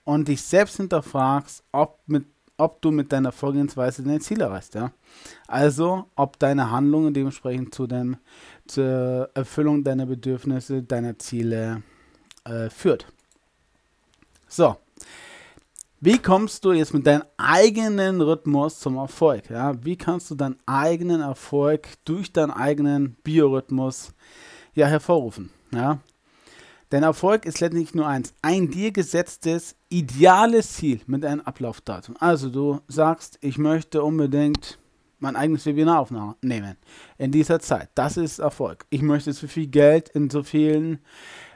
und 0.05 0.29
dich 0.29 0.43
selbst 0.43 0.79
hinterfragst, 0.79 1.63
ob, 1.73 2.01
mit, 2.07 2.25
ob 2.61 2.83
du 2.83 2.91
mit 2.91 3.13
deiner 3.13 3.33
Vorgehensweise 3.33 4.03
dein 4.03 4.21
Ziel 4.21 4.41
erreichst, 4.41 4.75
ja. 4.75 4.93
Also, 5.49 6.07
ob 6.15 6.39
deine 6.39 6.71
Handlungen 6.71 7.15
dementsprechend 7.15 7.75
zu 7.75 7.87
dem, 7.87 8.17
zur 8.67 9.31
Erfüllung 9.35 9.83
deiner 9.83 10.07
Bedürfnisse, 10.07 10.83
deiner 10.83 11.19
Ziele 11.19 11.83
äh, 12.45 12.71
führt. 12.71 13.07
So, 14.47 14.77
wie 16.01 16.19
kommst 16.19 16.65
du 16.65 16.73
jetzt 16.73 16.95
mit 16.95 17.07
deinem 17.07 17.25
eigenen 17.37 18.21
Rhythmus 18.21 18.81
zum 18.81 18.97
Erfolg? 18.97 19.51
Ja? 19.51 19.75
Wie 19.85 19.97
kannst 19.97 20.31
du 20.31 20.35
deinen 20.35 20.59
eigenen 20.65 21.21
Erfolg 21.21 21.89
durch 22.05 22.33
deinen 22.33 22.51
eigenen 22.51 23.17
Biorhythmus 23.23 24.15
ja, 24.75 24.87
hervorrufen? 24.87 25.51
Ja? 25.73 25.99
Denn 26.91 27.03
Erfolg 27.03 27.45
ist 27.45 27.61
letztendlich 27.61 27.95
nur 27.95 28.07
eins, 28.07 28.33
ein 28.43 28.71
dir 28.71 28.93
gesetztes, 28.93 29.77
ideales 29.91 30.73
Ziel 30.75 31.01
mit 31.07 31.25
einem 31.25 31.43
Ablaufdatum. 31.43 32.17
Also 32.19 32.49
du 32.49 32.81
sagst, 32.89 33.39
ich 33.43 33.59
möchte 33.59 34.03
unbedingt 34.03 34.79
mein 35.19 35.37
eigenes 35.37 35.67
Webinar 35.67 36.01
aufnehmen 36.01 36.77
in 37.19 37.31
dieser 37.31 37.61
Zeit. 37.61 37.91
Das 37.95 38.17
ist 38.17 38.39
Erfolg. 38.39 38.87
Ich 38.89 39.03
möchte 39.03 39.33
so 39.33 39.47
viel 39.47 39.67
Geld 39.67 40.09
in 40.09 40.31
so 40.31 40.43
vielen 40.43 41.01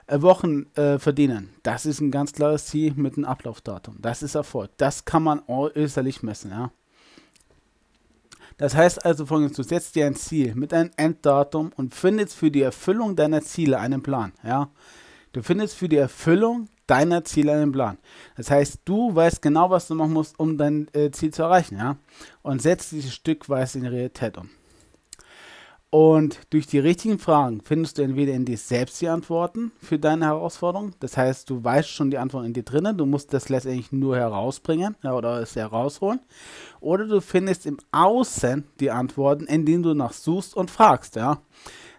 äh, 0.06 0.20
Wochen 0.20 0.66
äh, 0.74 0.98
verdienen. 0.98 1.50
Das 1.62 1.86
ist 1.86 2.00
ein 2.00 2.10
ganz 2.10 2.32
klares 2.32 2.66
Ziel 2.66 2.92
mit 2.94 3.16
einem 3.16 3.24
Ablaufdatum. 3.24 3.96
Das 4.02 4.22
ist 4.22 4.34
Erfolg. 4.34 4.70
Das 4.76 5.04
kann 5.04 5.22
man 5.22 5.42
äußerlich 5.46 6.22
messen. 6.22 6.50
Ja? 6.50 6.72
Das 8.58 8.74
heißt 8.74 9.04
also 9.04 9.26
folgendes, 9.26 9.56
du 9.56 9.62
setzt 9.62 9.94
dir 9.94 10.06
ein 10.06 10.14
Ziel 10.14 10.54
mit 10.54 10.74
einem 10.74 10.90
Enddatum 10.96 11.72
und 11.76 11.94
findest 11.94 12.36
für 12.36 12.50
die 12.50 12.62
Erfüllung 12.62 13.16
deiner 13.16 13.42
Ziele 13.42 13.78
einen 13.78 14.02
Plan. 14.02 14.32
Ja? 14.42 14.70
Du 15.34 15.42
findest 15.42 15.74
für 15.74 15.88
die 15.88 15.96
Erfüllung 15.96 16.68
deiner 16.86 17.24
Ziele 17.24 17.52
einen 17.52 17.72
Plan. 17.72 17.98
Das 18.36 18.52
heißt, 18.52 18.82
du 18.84 19.12
weißt 19.12 19.42
genau, 19.42 19.68
was 19.68 19.88
du 19.88 19.96
machen 19.96 20.12
musst, 20.12 20.38
um 20.38 20.56
dein 20.56 20.86
äh, 20.94 21.10
Ziel 21.10 21.34
zu 21.34 21.42
erreichen. 21.42 21.76
Ja? 21.76 21.96
Und 22.42 22.62
setzt 22.62 22.92
dieses 22.92 23.12
stückweise 23.12 23.78
in 23.78 23.84
die 23.84 23.90
Realität 23.90 24.38
um. 24.38 24.48
Und 25.90 26.38
durch 26.50 26.68
die 26.68 26.78
richtigen 26.78 27.18
Fragen 27.18 27.62
findest 27.64 27.98
du 27.98 28.02
entweder 28.02 28.32
in 28.32 28.44
dir 28.44 28.58
selbst 28.58 29.00
die 29.00 29.08
Antworten 29.08 29.72
für 29.80 29.98
deine 29.98 30.26
Herausforderung. 30.26 30.92
Das 31.00 31.16
heißt, 31.16 31.50
du 31.50 31.62
weißt 31.62 31.88
schon 31.88 32.12
die 32.12 32.18
Antworten 32.18 32.46
in 32.46 32.52
dir 32.52 32.64
drinnen. 32.64 32.96
Du 32.96 33.04
musst 33.04 33.32
das 33.32 33.48
letztendlich 33.48 33.90
nur 33.90 34.16
herausbringen 34.16 34.96
ja, 35.02 35.14
oder 35.14 35.40
es 35.40 35.56
herausholen. 35.56 36.20
Oder 36.80 37.06
du 37.06 37.20
findest 37.20 37.66
im 37.66 37.78
Außen 37.90 38.64
die 38.78 38.92
Antworten, 38.92 39.46
indem 39.46 39.82
du 39.82 39.94
nach 39.94 40.12
suchst 40.12 40.56
und 40.56 40.70
fragst. 40.70 41.16
Ja. 41.16 41.40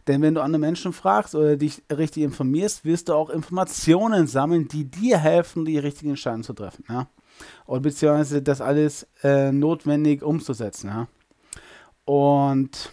Denn 0.07 0.21
wenn 0.21 0.35
du 0.35 0.41
andere 0.41 0.59
Menschen 0.59 0.93
fragst 0.93 1.33
oder 1.33 1.57
dich 1.57 1.81
richtig 1.91 2.23
informierst, 2.23 2.85
wirst 2.85 3.09
du 3.09 3.13
auch 3.13 3.29
Informationen 3.29 4.27
sammeln, 4.27 4.67
die 4.67 4.85
dir 4.85 5.17
helfen, 5.17 5.65
die 5.65 5.79
richtigen 5.79 6.11
Entscheidungen 6.11 6.43
zu 6.43 6.53
treffen. 6.53 6.85
Ja. 6.87 7.07
Und 7.65 7.81
beziehungsweise 7.81 8.41
das 8.41 8.61
alles 8.61 9.07
äh, 9.23 9.51
notwendig 9.51 10.21
umzusetzen. 10.21 10.89
Ja. 10.89 11.07
Und 12.05 12.91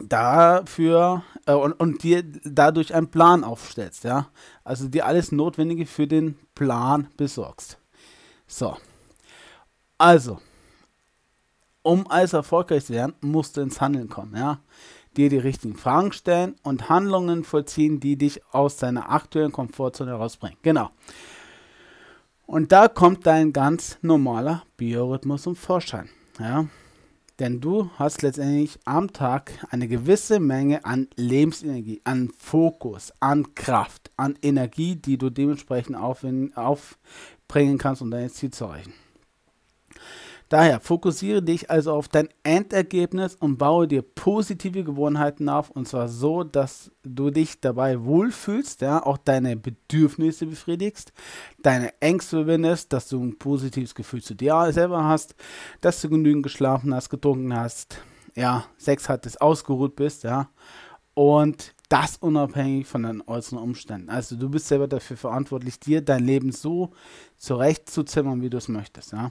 dafür 0.00 1.22
äh, 1.46 1.52
und, 1.52 1.72
und 1.72 2.02
dir 2.02 2.22
dadurch 2.44 2.94
einen 2.94 3.10
Plan 3.10 3.44
aufstellst, 3.44 4.04
ja. 4.04 4.28
Also 4.64 4.88
dir 4.88 5.06
alles 5.06 5.32
Notwendige 5.32 5.86
für 5.86 6.06
den 6.06 6.38
Plan 6.54 7.08
besorgst. 7.16 7.78
So. 8.46 8.76
Also, 9.98 10.40
um 11.82 12.06
als 12.10 12.32
erfolgreich 12.32 12.86
zu 12.86 12.94
werden, 12.94 13.14
musst 13.20 13.56
du 13.56 13.60
ins 13.60 13.80
Handeln 13.80 14.08
kommen, 14.08 14.36
ja. 14.36 14.60
Dir 15.16 15.28
die 15.28 15.38
richtigen 15.38 15.76
Fragen 15.76 16.12
stellen 16.12 16.54
und 16.62 16.88
Handlungen 16.88 17.44
vollziehen, 17.44 18.00
die 18.00 18.16
dich 18.16 18.42
aus 18.52 18.76
deiner 18.76 19.10
aktuellen 19.10 19.52
Komfortzone 19.52 20.12
herausbringen. 20.12 20.56
Genau. 20.62 20.90
Und 22.46 22.72
da 22.72 22.88
kommt 22.88 23.26
dein 23.26 23.52
ganz 23.52 23.98
normaler 24.02 24.64
Biorhythmus 24.76 25.42
zum 25.42 25.56
Vorschein. 25.56 26.08
Ja. 26.38 26.66
Denn 27.38 27.60
du 27.60 27.90
hast 27.96 28.22
letztendlich 28.22 28.78
am 28.84 29.12
Tag 29.12 29.52
eine 29.70 29.88
gewisse 29.88 30.40
Menge 30.40 30.84
an 30.84 31.08
Lebensenergie, 31.16 32.02
an 32.04 32.30
Fokus, 32.36 33.12
an 33.18 33.54
Kraft, 33.54 34.10
an 34.16 34.38
Energie, 34.42 34.96
die 34.96 35.16
du 35.16 35.30
dementsprechend 35.30 35.96
aufbringen 35.96 37.78
kannst, 37.78 38.02
um 38.02 38.10
dein 38.10 38.28
Ziel 38.28 38.50
zu 38.50 38.64
erreichen. 38.64 38.92
Daher 40.50 40.80
fokussiere 40.80 41.44
dich 41.44 41.70
also 41.70 41.92
auf 41.92 42.08
dein 42.08 42.28
Endergebnis 42.42 43.36
und 43.36 43.56
baue 43.56 43.86
dir 43.86 44.02
positive 44.02 44.82
Gewohnheiten 44.82 45.48
auf 45.48 45.70
und 45.70 45.86
zwar 45.86 46.08
so, 46.08 46.42
dass 46.42 46.90
du 47.04 47.30
dich 47.30 47.60
dabei 47.60 48.02
wohlfühlst, 48.02 48.80
ja, 48.80 49.00
auch 49.00 49.16
deine 49.16 49.56
Bedürfnisse 49.56 50.46
befriedigst, 50.46 51.12
deine 51.62 51.92
Ängste 52.00 52.40
überwindest, 52.40 52.92
dass 52.92 53.08
du 53.08 53.22
ein 53.22 53.38
positives 53.38 53.94
Gefühl 53.94 54.24
zu 54.24 54.34
dir 54.34 54.72
selber 54.72 55.04
hast, 55.04 55.36
dass 55.82 56.02
du 56.02 56.10
genügend 56.10 56.42
geschlafen 56.42 56.92
hast, 56.92 57.10
getrunken 57.10 57.56
hast, 57.56 57.98
ja, 58.34 58.64
Sex 58.76 59.08
hattest, 59.08 59.40
ausgeruht 59.40 59.94
bist, 59.94 60.24
ja, 60.24 60.48
und 61.14 61.76
das 61.88 62.16
unabhängig 62.16 62.88
von 62.88 63.04
deinen 63.04 63.22
äußeren 63.22 63.62
Umständen. 63.62 64.10
Also 64.10 64.34
du 64.34 64.48
bist 64.48 64.66
selber 64.66 64.88
dafür 64.88 65.16
verantwortlich, 65.16 65.78
dir 65.78 66.00
dein 66.00 66.24
Leben 66.24 66.50
so 66.50 66.90
zurechtzuzimmern, 67.36 68.42
wie 68.42 68.50
du 68.50 68.58
es 68.58 68.66
möchtest, 68.66 69.12
ja. 69.12 69.30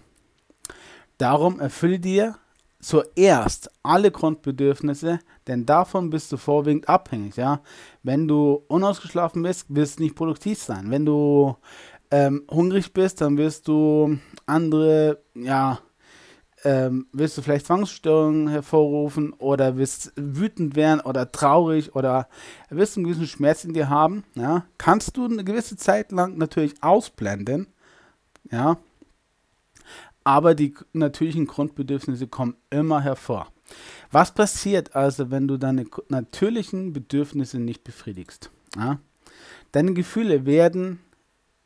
Darum 1.20 1.60
erfülle 1.60 2.00
dir 2.00 2.36
zuerst 2.80 3.70
alle 3.84 4.10
Grundbedürfnisse, 4.10 5.20
denn 5.48 5.66
davon 5.66 6.10
bist 6.10 6.32
du 6.32 6.38
vorwiegend 6.38 6.88
abhängig. 6.88 7.36
Ja? 7.36 7.62
Wenn 8.04 8.28
du 8.28 8.64
unausgeschlafen 8.70 9.44
bist, 9.44 9.66
wirst 9.68 10.00
du 10.00 10.04
nicht 10.04 10.16
produktiv 10.16 10.64
sein. 10.64 10.90
Wenn 10.90 11.06
du 11.06 11.58
ähm, 12.10 12.46
hungrig 12.50 12.94
bist, 12.94 13.20
dann 13.20 13.38
wirst 13.38 13.68
du 13.68 14.18
andere, 14.46 15.22
ja, 15.36 15.80
ähm, 16.64 17.08
wirst 17.12 17.38
du 17.38 17.42
vielleicht 17.42 17.66
Zwangsstörungen 17.68 18.48
hervorrufen 18.48 19.34
oder 19.34 19.78
wirst 19.78 20.14
wütend 20.16 20.78
werden 20.78 21.02
oder 21.02 21.34
traurig 21.34 21.96
oder 21.96 22.30
wirst 22.70 22.96
einen 22.96 23.06
gewissen 23.06 23.28
Schmerz 23.28 23.66
in 23.66 23.74
dir 23.74 23.90
haben. 23.90 24.24
Ja? 24.36 24.66
Kannst 24.78 25.18
du 25.18 25.26
eine 25.26 25.44
gewisse 25.44 25.76
Zeit 25.76 26.14
lang 26.14 26.38
natürlich 26.38 26.82
ausblenden. 26.82 27.68
Ja, 28.52 28.78
aber 30.24 30.56
die 30.56 30.76
natürlichen 30.94 31.48
Grundbedürfnisse 31.48 32.28
kommen 32.28 32.56
immer 32.70 33.02
hervor. 33.02 33.52
Was 34.12 34.34
passiert 34.34 34.96
also, 34.96 35.32
wenn 35.32 35.48
du 35.48 35.58
deine 35.58 35.86
natürlichen 36.08 36.94
Bedürfnisse 36.94 37.60
nicht 37.60 37.84
befriedigst? 37.84 38.52
Ja? 38.76 39.00
Deine 39.72 39.94
Gefühle 39.94 40.46
werden 40.46 41.00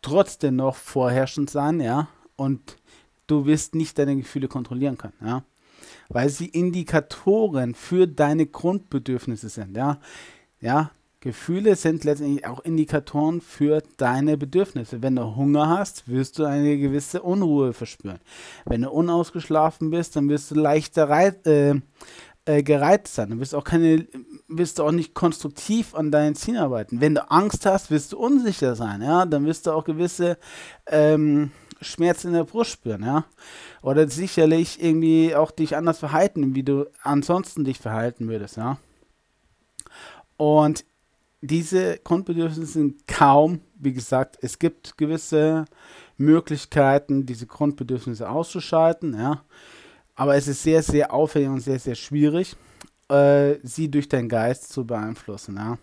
trotzdem 0.01 0.57
noch 0.57 0.75
vorherrschend 0.75 1.49
sein, 1.49 1.79
ja, 1.79 2.09
und 2.35 2.77
du 3.27 3.45
wirst 3.45 3.73
nicht 3.73 3.97
deine 3.97 4.15
Gefühle 4.17 4.47
kontrollieren 4.47 4.97
können, 4.97 5.13
ja, 5.21 5.43
weil 6.09 6.29
sie 6.29 6.47
Indikatoren 6.47 7.73
für 7.73 8.07
deine 8.07 8.45
Grundbedürfnisse 8.45 9.49
sind, 9.49 9.77
ja. 9.77 9.99
Ja, 10.59 10.91
Gefühle 11.23 11.77
sind 11.77 12.03
letztendlich 12.03 12.45
auch 12.45 12.59
Indikatoren 12.65 13.39
für 13.39 13.81
deine 13.95 14.35
Bedürfnisse. 14.35 15.01
Wenn 15.01 15.15
du 15.15 15.37
Hunger 15.37 15.69
hast, 15.69 16.09
wirst 16.09 16.37
du 16.37 16.43
eine 16.43 16.77
gewisse 16.77 17.21
Unruhe 17.21 17.71
verspüren. 17.71 18.19
Wenn 18.65 18.81
du 18.81 18.91
unausgeschlafen 18.91 19.89
bist, 19.89 20.17
dann 20.17 20.27
wirst 20.27 20.51
du 20.51 20.55
leichter 20.55 21.09
äh, 21.45 21.79
äh, 22.43 22.61
gereizt 22.61 23.15
sein. 23.15 23.29
Dann 23.29 23.39
wirst 23.39 23.53
du 23.53 23.57
auch 23.57 23.63
keine, 23.63 24.05
wirst 24.49 24.79
du 24.79 24.83
auch 24.83 24.91
nicht 24.91 25.13
konstruktiv 25.13 25.95
an 25.95 26.11
deinen 26.11 26.35
Zielen 26.35 26.57
arbeiten. 26.57 26.99
Wenn 26.99 27.15
du 27.15 27.31
Angst 27.31 27.65
hast, 27.65 27.89
wirst 27.89 28.11
du 28.11 28.17
unsicher 28.17 28.75
sein. 28.75 29.01
Ja, 29.01 29.25
dann 29.25 29.45
wirst 29.45 29.65
du 29.65 29.71
auch 29.71 29.85
gewisse 29.85 30.37
ähm, 30.87 31.51
Schmerzen 31.79 32.27
in 32.27 32.33
der 32.33 32.43
Brust 32.43 32.71
spüren. 32.71 33.01
Ja, 33.01 33.23
oder 33.81 34.09
sicherlich 34.09 34.83
irgendwie 34.83 35.35
auch 35.35 35.51
dich 35.51 35.77
anders 35.77 35.99
verhalten, 35.99 36.53
wie 36.53 36.63
du 36.63 36.87
ansonsten 37.01 37.63
dich 37.63 37.79
verhalten 37.79 38.27
würdest. 38.27 38.57
Ja. 38.57 38.77
Und 40.35 40.83
diese 41.45 41.99
Grundbedürfnisse 42.03 42.65
sind 42.65 43.05
kaum, 43.05 43.59
wie 43.75 43.91
gesagt, 43.91 44.37
es 44.41 44.59
gibt 44.59 44.97
gewisse 44.97 45.65
Möglichkeiten, 46.17 47.25
diese 47.25 47.47
Grundbedürfnisse 47.47 48.29
auszuschalten, 48.29 49.13
ja. 49.13 49.43
Aber 50.15 50.35
es 50.35 50.47
ist 50.47 50.63
sehr, 50.63 50.81
sehr 50.81 51.13
aufwendig 51.13 51.49
und 51.49 51.59
sehr, 51.59 51.79
sehr 51.79 51.95
schwierig, 51.95 52.55
äh, 53.09 53.55
sie 53.61 53.91
durch 53.91 54.07
deinen 54.07 54.29
Geist 54.29 54.71
zu 54.71 54.87
beeinflussen, 54.87 55.57
ja. 55.57 55.77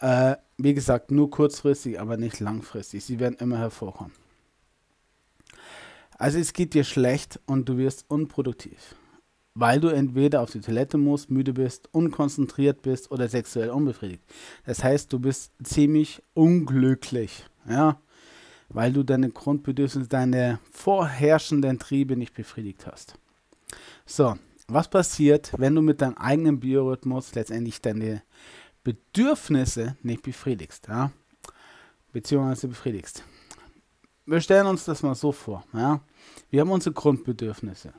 Äh, 0.00 0.36
wie 0.58 0.74
gesagt, 0.74 1.10
nur 1.10 1.30
kurzfristig, 1.30 1.98
aber 1.98 2.18
nicht 2.18 2.38
langfristig. 2.38 3.04
Sie 3.04 3.18
werden 3.18 3.38
immer 3.38 3.58
hervorkommen. 3.58 4.12
Also 6.18 6.38
es 6.38 6.52
geht 6.52 6.74
dir 6.74 6.84
schlecht 6.84 7.40
und 7.46 7.70
du 7.70 7.78
wirst 7.78 8.04
unproduktiv, 8.08 8.96
weil 9.60 9.80
du 9.80 9.88
entweder 9.88 10.40
auf 10.42 10.52
die 10.52 10.60
Toilette 10.60 10.98
musst, 10.98 11.30
müde 11.30 11.52
bist, 11.52 11.92
unkonzentriert 11.92 12.82
bist 12.82 13.10
oder 13.10 13.28
sexuell 13.28 13.70
unbefriedigt. 13.70 14.22
Das 14.64 14.84
heißt, 14.84 15.12
du 15.12 15.18
bist 15.18 15.52
ziemlich 15.64 16.22
unglücklich, 16.32 17.44
ja, 17.68 18.00
weil 18.68 18.92
du 18.92 19.02
deine 19.02 19.30
Grundbedürfnisse, 19.30 20.08
deine 20.08 20.60
vorherrschenden 20.70 21.80
Triebe 21.80 22.16
nicht 22.16 22.34
befriedigt 22.34 22.86
hast. 22.86 23.14
So, 24.06 24.36
was 24.68 24.88
passiert, 24.88 25.52
wenn 25.58 25.74
du 25.74 25.82
mit 25.82 26.02
deinem 26.02 26.18
eigenen 26.18 26.60
Biorhythmus 26.60 27.34
letztendlich 27.34 27.80
deine 27.80 28.22
Bedürfnisse 28.84 29.96
nicht 30.02 30.22
befriedigst, 30.22 30.86
ja? 30.86 31.10
Beziehungsweise 32.12 32.68
befriedigst. 32.68 33.24
Wir 34.24 34.40
stellen 34.40 34.66
uns 34.66 34.84
das 34.84 35.02
mal 35.02 35.16
so 35.16 35.32
vor, 35.32 35.64
ja? 35.72 36.00
Wir 36.48 36.60
haben 36.60 36.70
unsere 36.70 36.94
Grundbedürfnisse. 36.94 37.92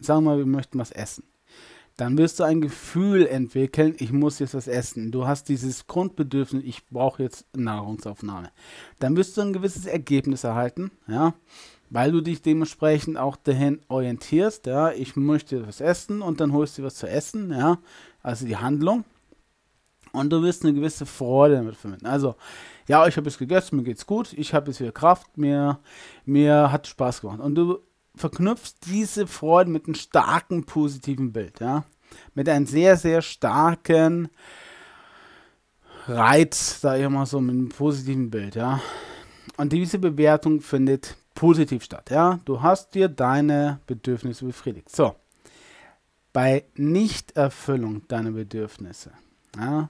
Sagen 0.00 0.24
wir 0.24 0.30
mal, 0.30 0.38
wir 0.38 0.46
möchten 0.46 0.78
was 0.78 0.90
essen. 0.90 1.24
Dann 1.96 2.16
wirst 2.16 2.38
du 2.38 2.44
ein 2.44 2.60
Gefühl 2.60 3.26
entwickeln, 3.26 3.96
ich 3.98 4.12
muss 4.12 4.38
jetzt 4.38 4.54
was 4.54 4.68
essen. 4.68 5.10
Du 5.10 5.26
hast 5.26 5.48
dieses 5.48 5.88
Grundbedürfnis, 5.88 6.62
ich 6.64 6.86
brauche 6.86 7.24
jetzt 7.24 7.44
Nahrungsaufnahme. 7.56 8.52
Dann 9.00 9.16
wirst 9.16 9.36
du 9.36 9.40
ein 9.40 9.52
gewisses 9.52 9.84
Ergebnis 9.84 10.44
erhalten, 10.44 10.92
ja? 11.08 11.34
weil 11.90 12.12
du 12.12 12.20
dich 12.20 12.40
dementsprechend 12.40 13.16
auch 13.16 13.36
dahin 13.36 13.80
orientierst, 13.88 14.66
ja, 14.66 14.92
ich 14.92 15.16
möchte 15.16 15.66
was 15.66 15.80
essen 15.80 16.22
und 16.22 16.40
dann 16.40 16.52
holst 16.52 16.78
du 16.78 16.82
was 16.82 16.96
zu 16.96 17.08
essen, 17.08 17.50
ja, 17.50 17.78
also 18.22 18.46
die 18.46 18.56
Handlung. 18.56 19.04
Und 20.12 20.30
du 20.30 20.42
wirst 20.42 20.64
eine 20.64 20.74
gewisse 20.74 21.04
Freude 21.04 21.56
damit 21.56 21.76
vermitteln. 21.76 22.06
Also, 22.06 22.36
ja, 22.86 23.06
ich 23.06 23.16
habe 23.16 23.28
es 23.28 23.36
gegessen, 23.36 23.76
mir 23.76 23.82
geht's 23.82 24.06
gut, 24.06 24.32
ich 24.32 24.54
habe 24.54 24.70
jetzt 24.70 24.80
wieder 24.80 24.92
Kraft, 24.92 25.36
mir, 25.36 25.80
mir 26.24 26.72
hat 26.72 26.86
Spaß 26.86 27.20
gemacht. 27.20 27.40
Und 27.40 27.54
du 27.56 27.80
verknüpfst 28.18 28.76
diese 28.86 29.26
Freude 29.26 29.70
mit 29.70 29.86
einem 29.86 29.94
starken 29.94 30.64
positiven 30.64 31.32
Bild, 31.32 31.60
ja. 31.60 31.84
Mit 32.34 32.48
einem 32.48 32.66
sehr, 32.66 32.96
sehr 32.96 33.22
starken 33.22 34.28
Reiz, 36.06 36.80
sage 36.80 37.02
ich 37.04 37.08
mal 37.08 37.26
so, 37.26 37.40
mit 37.40 37.54
einem 37.54 37.68
positiven 37.68 38.30
Bild, 38.30 38.54
ja. 38.54 38.80
Und 39.56 39.72
diese 39.72 39.98
Bewertung 39.98 40.60
findet 40.60 41.16
positiv 41.34 41.84
statt. 41.84 42.10
Ja, 42.10 42.40
du 42.44 42.62
hast 42.62 42.94
dir 42.94 43.08
deine 43.08 43.80
Bedürfnisse 43.86 44.44
befriedigt. 44.44 44.94
So, 44.94 45.14
bei 46.32 46.64
Nichterfüllung 46.74 48.06
deiner 48.08 48.32
Bedürfnisse 48.32 49.12
ja, 49.56 49.88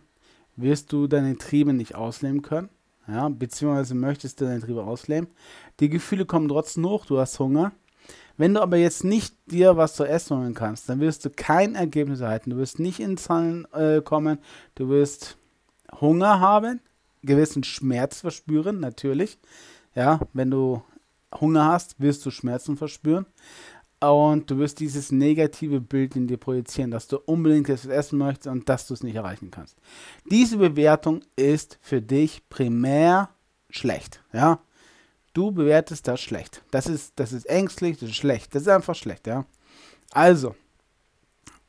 wirst 0.57 0.93
du 0.93 1.07
deine 1.07 1.37
Triebe 1.39 1.73
nicht 1.73 1.95
ausleben 1.95 2.43
können. 2.43 2.69
Ja, 3.07 3.29
beziehungsweise 3.31 3.95
möchtest 3.95 4.41
du 4.41 4.45
deine 4.45 4.61
Triebe 4.61 4.85
ausleben. 4.85 5.29
Die 5.81 5.89
Gefühle 5.89 6.27
kommen 6.27 6.49
trotzdem 6.49 6.85
hoch, 6.87 7.07
du 7.07 7.19
hast 7.19 7.39
Hunger. 7.39 7.73
Wenn 8.38 8.54
du 8.54 8.62
aber 8.62 8.76
jetzt 8.76 9.04
nicht 9.04 9.35
dir 9.47 9.76
was 9.76 9.95
zu 9.95 10.04
essen 10.04 10.38
holen 10.38 10.54
kannst, 10.54 10.88
dann 10.88 11.00
wirst 11.00 11.25
du 11.25 11.30
kein 11.30 11.75
Ergebnis 11.75 12.21
erhalten. 12.21 12.50
Du 12.50 12.57
wirst 12.57 12.78
nicht 12.78 13.00
in 13.00 13.16
Zahlen 13.16 13.66
äh, 13.73 14.00
kommen. 14.00 14.38
Du 14.76 14.88
wirst 14.88 15.37
Hunger 16.00 16.40
haben, 16.40 16.80
gewissen 17.23 17.64
Schmerz 17.64 18.21
verspüren, 18.21 18.78
natürlich. 18.78 19.38
Ja, 19.95 20.21
wenn 20.33 20.50
du 20.50 20.83
Hunger 21.40 21.66
hast, 21.66 22.00
wirst 22.00 22.25
du 22.25 22.30
Schmerzen 22.30 22.76
verspüren. 22.76 23.26
Und 24.00 24.49
du 24.49 24.59
wirst 24.59 24.78
dieses 24.78 25.11
negative 25.11 25.80
Bild 25.80 26.14
in 26.14 26.28
dir 26.28 26.37
projizieren, 26.37 26.92
dass 26.92 27.09
du 27.09 27.18
unbedingt 27.18 27.68
das 27.68 27.85
essen 27.85 28.18
möchtest 28.18 28.47
und 28.47 28.68
dass 28.68 28.87
du 28.87 28.95
es 28.95 29.02
nicht 29.02 29.16
erreichen 29.16 29.50
kannst. 29.50 29.76
Diese 30.30 30.59
Bewertung 30.59 31.23
ist 31.35 31.78
für 31.83 32.00
dich 32.00 32.49
primär 32.49 33.30
schlecht. 33.71 34.23
Ja? 34.33 34.61
Du 35.33 35.51
bewertest 35.51 36.09
das 36.09 36.21
schlecht. 36.21 36.63
Das 36.71 36.87
ist, 36.87 37.13
das 37.17 37.33
ist 37.33 37.47
ängstlich, 37.47 37.99
das 37.99 38.11
ist 38.11 38.17
schlecht. 38.17 38.55
Das 38.55 38.63
ist 38.63 38.69
einfach 38.69 38.95
schlecht. 38.95 39.27
Ja? 39.27 39.45
Also, 40.11 40.55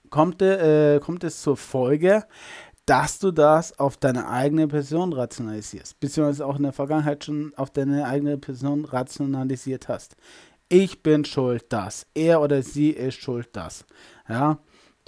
kommt, 0.10 0.42
äh, 0.42 1.00
kommt 1.00 1.24
es 1.24 1.42
zur 1.42 1.58
Folge, 1.58 2.26
dass 2.86 3.20
du 3.20 3.32
das 3.32 3.78
auf 3.78 3.98
deine 3.98 4.28
eigene 4.28 4.68
Person 4.68 5.14
rationalisierst, 5.14 6.00
beziehungsweise 6.00 6.46
auch 6.46 6.56
in 6.56 6.64
der 6.64 6.74
Vergangenheit 6.74 7.24
schon 7.24 7.54
auf 7.56 7.70
deine 7.70 8.06
eigene 8.06 8.38
Person 8.38 8.84
rationalisiert 8.86 9.88
hast. 9.88 10.16
Ich 10.70 11.04
bin 11.04 11.24
schuld, 11.26 11.66
das. 11.70 12.08
Er 12.16 12.42
oder 12.42 12.64
sie 12.64 12.90
ist 12.90 13.22
schuld, 13.22 13.50
das. 13.54 13.86
Ja, 14.28 14.60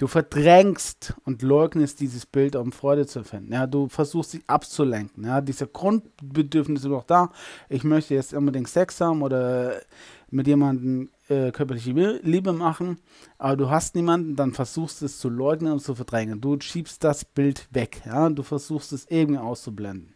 du 0.02 0.08
verdrängst 0.08 1.14
und 1.24 1.42
leugnest 1.42 2.00
dieses 2.00 2.26
Bild, 2.26 2.56
um 2.56 2.72
Freude 2.72 3.06
zu 3.06 3.22
finden. 3.22 3.52
Ja, 3.52 3.68
du 3.68 3.88
versuchst 3.88 4.32
sich 4.32 4.42
abzulenken. 4.48 5.24
Ja, 5.24 5.40
diese 5.40 5.68
Grundbedürfnisse 5.68 6.82
sind 6.82 6.90
noch 6.90 7.04
da. 7.04 7.30
Ich 7.68 7.84
möchte 7.84 8.14
jetzt 8.14 8.34
unbedingt 8.34 8.68
Sex 8.68 9.00
haben 9.00 9.22
oder 9.22 9.80
mit 10.28 10.48
jemandem 10.48 11.08
äh, 11.28 11.52
körperliche 11.52 11.92
Liebe 12.24 12.52
machen, 12.52 12.98
aber 13.38 13.56
du 13.56 13.70
hast 13.70 13.94
niemanden, 13.94 14.34
dann 14.34 14.52
versuchst 14.52 15.02
du 15.02 15.06
es 15.06 15.20
zu 15.20 15.28
leugnen 15.28 15.74
und 15.74 15.80
zu 15.80 15.94
verdrängen. 15.94 16.40
Du 16.40 16.58
schiebst 16.58 17.04
das 17.04 17.24
Bild 17.24 17.68
weg, 17.70 18.02
ja, 18.04 18.28
du 18.28 18.42
versuchst 18.42 18.92
es 18.92 19.06
irgendwie 19.08 19.38
auszublenden. 19.38 20.14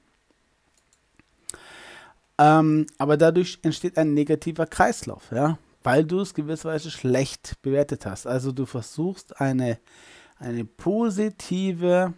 Ähm, 2.39 2.87
aber 2.99 3.17
dadurch 3.17 3.61
entsteht 3.63 3.97
ein 3.99 4.15
negativer 4.15 4.67
Kreislauf, 4.67 5.31
ja, 5.31 5.59
weil 5.87 6.05
du 6.05 6.19
es 6.19 6.35
gewisserweise 6.35 6.91
schlecht 6.91 7.63
bewertet 7.63 8.07
hast. 8.07 8.27
Also 8.27 8.51
du 8.51 8.67
versuchst 8.67 9.41
eine, 9.41 9.79
eine 10.37 10.65
positive 10.65 12.13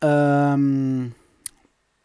ähm, 0.00 1.16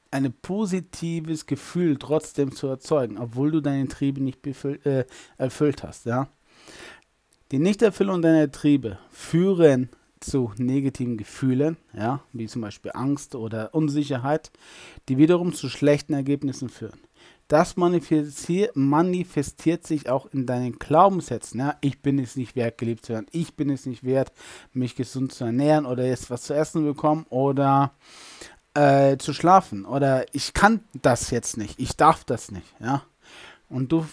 ein 0.10 0.34
positives 0.42 1.46
Gefühl 1.46 1.98
trotzdem 2.00 2.52
zu 2.52 2.66
erzeugen, 2.66 3.20
obwohl 3.20 3.52
du 3.52 3.62
deine 3.62 3.88
Triebe 3.88 4.24
nicht 4.24 4.40
äh, 4.86 5.06
erfüllt 5.38 5.84
hast. 5.84 6.08
Ja? 6.08 6.30
Die 7.52 7.60
Nichterfüllung 7.60 8.24
deiner 8.24 8.52
Triebe 8.52 8.98
führen 9.12 9.90
zu 10.20 10.52
negativen 10.58 11.18
Gefühlen, 11.18 11.78
ja, 11.94 12.22
wie 12.34 12.48
zum 12.48 12.64
Beispiel 12.64 12.92
Angst 12.96 13.36
oder 13.36 13.76
Unsicherheit, 13.76 14.52
die 15.10 15.20
wiederum 15.20 15.54
zu 15.54 15.70
schlechten 15.70 16.14
Ergebnissen 16.14 16.70
führen. 16.70 17.00
Das 17.48 17.78
manifestiert, 17.78 18.76
manifestiert 18.76 19.86
sich 19.86 20.10
auch 20.10 20.26
in 20.28 20.46
deinen 20.46 20.80
Glaubenssätzen. 20.80 21.60
Ja? 21.60 21.78
Ich 21.82 22.02
bin 22.02 22.18
es 22.18 22.36
nicht 22.36 22.56
wert, 22.56 22.78
geliebt 22.78 23.06
zu 23.06 23.14
werden. 23.14 23.28
Ich 23.32 23.56
bin 23.56 23.70
es 23.70 23.86
nicht 23.86 24.04
wert, 24.04 24.32
mich 24.74 24.96
gesund 24.96 25.32
zu 25.32 25.46
ernähren 25.46 25.86
oder 25.86 26.06
jetzt 26.06 26.32
was 26.32 26.44
zu 26.44 26.56
essen 26.56 26.86
bekommen 26.86 27.26
oder 27.30 27.92
äh, 28.76 29.18
zu 29.18 29.34
schlafen 29.34 29.86
oder 29.86 30.26
ich 30.34 30.54
kann 30.54 30.84
das 31.02 31.32
jetzt 31.32 31.58
nicht, 31.58 31.80
ich 31.80 31.96
darf 31.96 32.24
das 32.24 32.52
nicht, 32.52 32.68
ja. 32.80 33.04
Und 33.70 33.92
du 33.92 34.06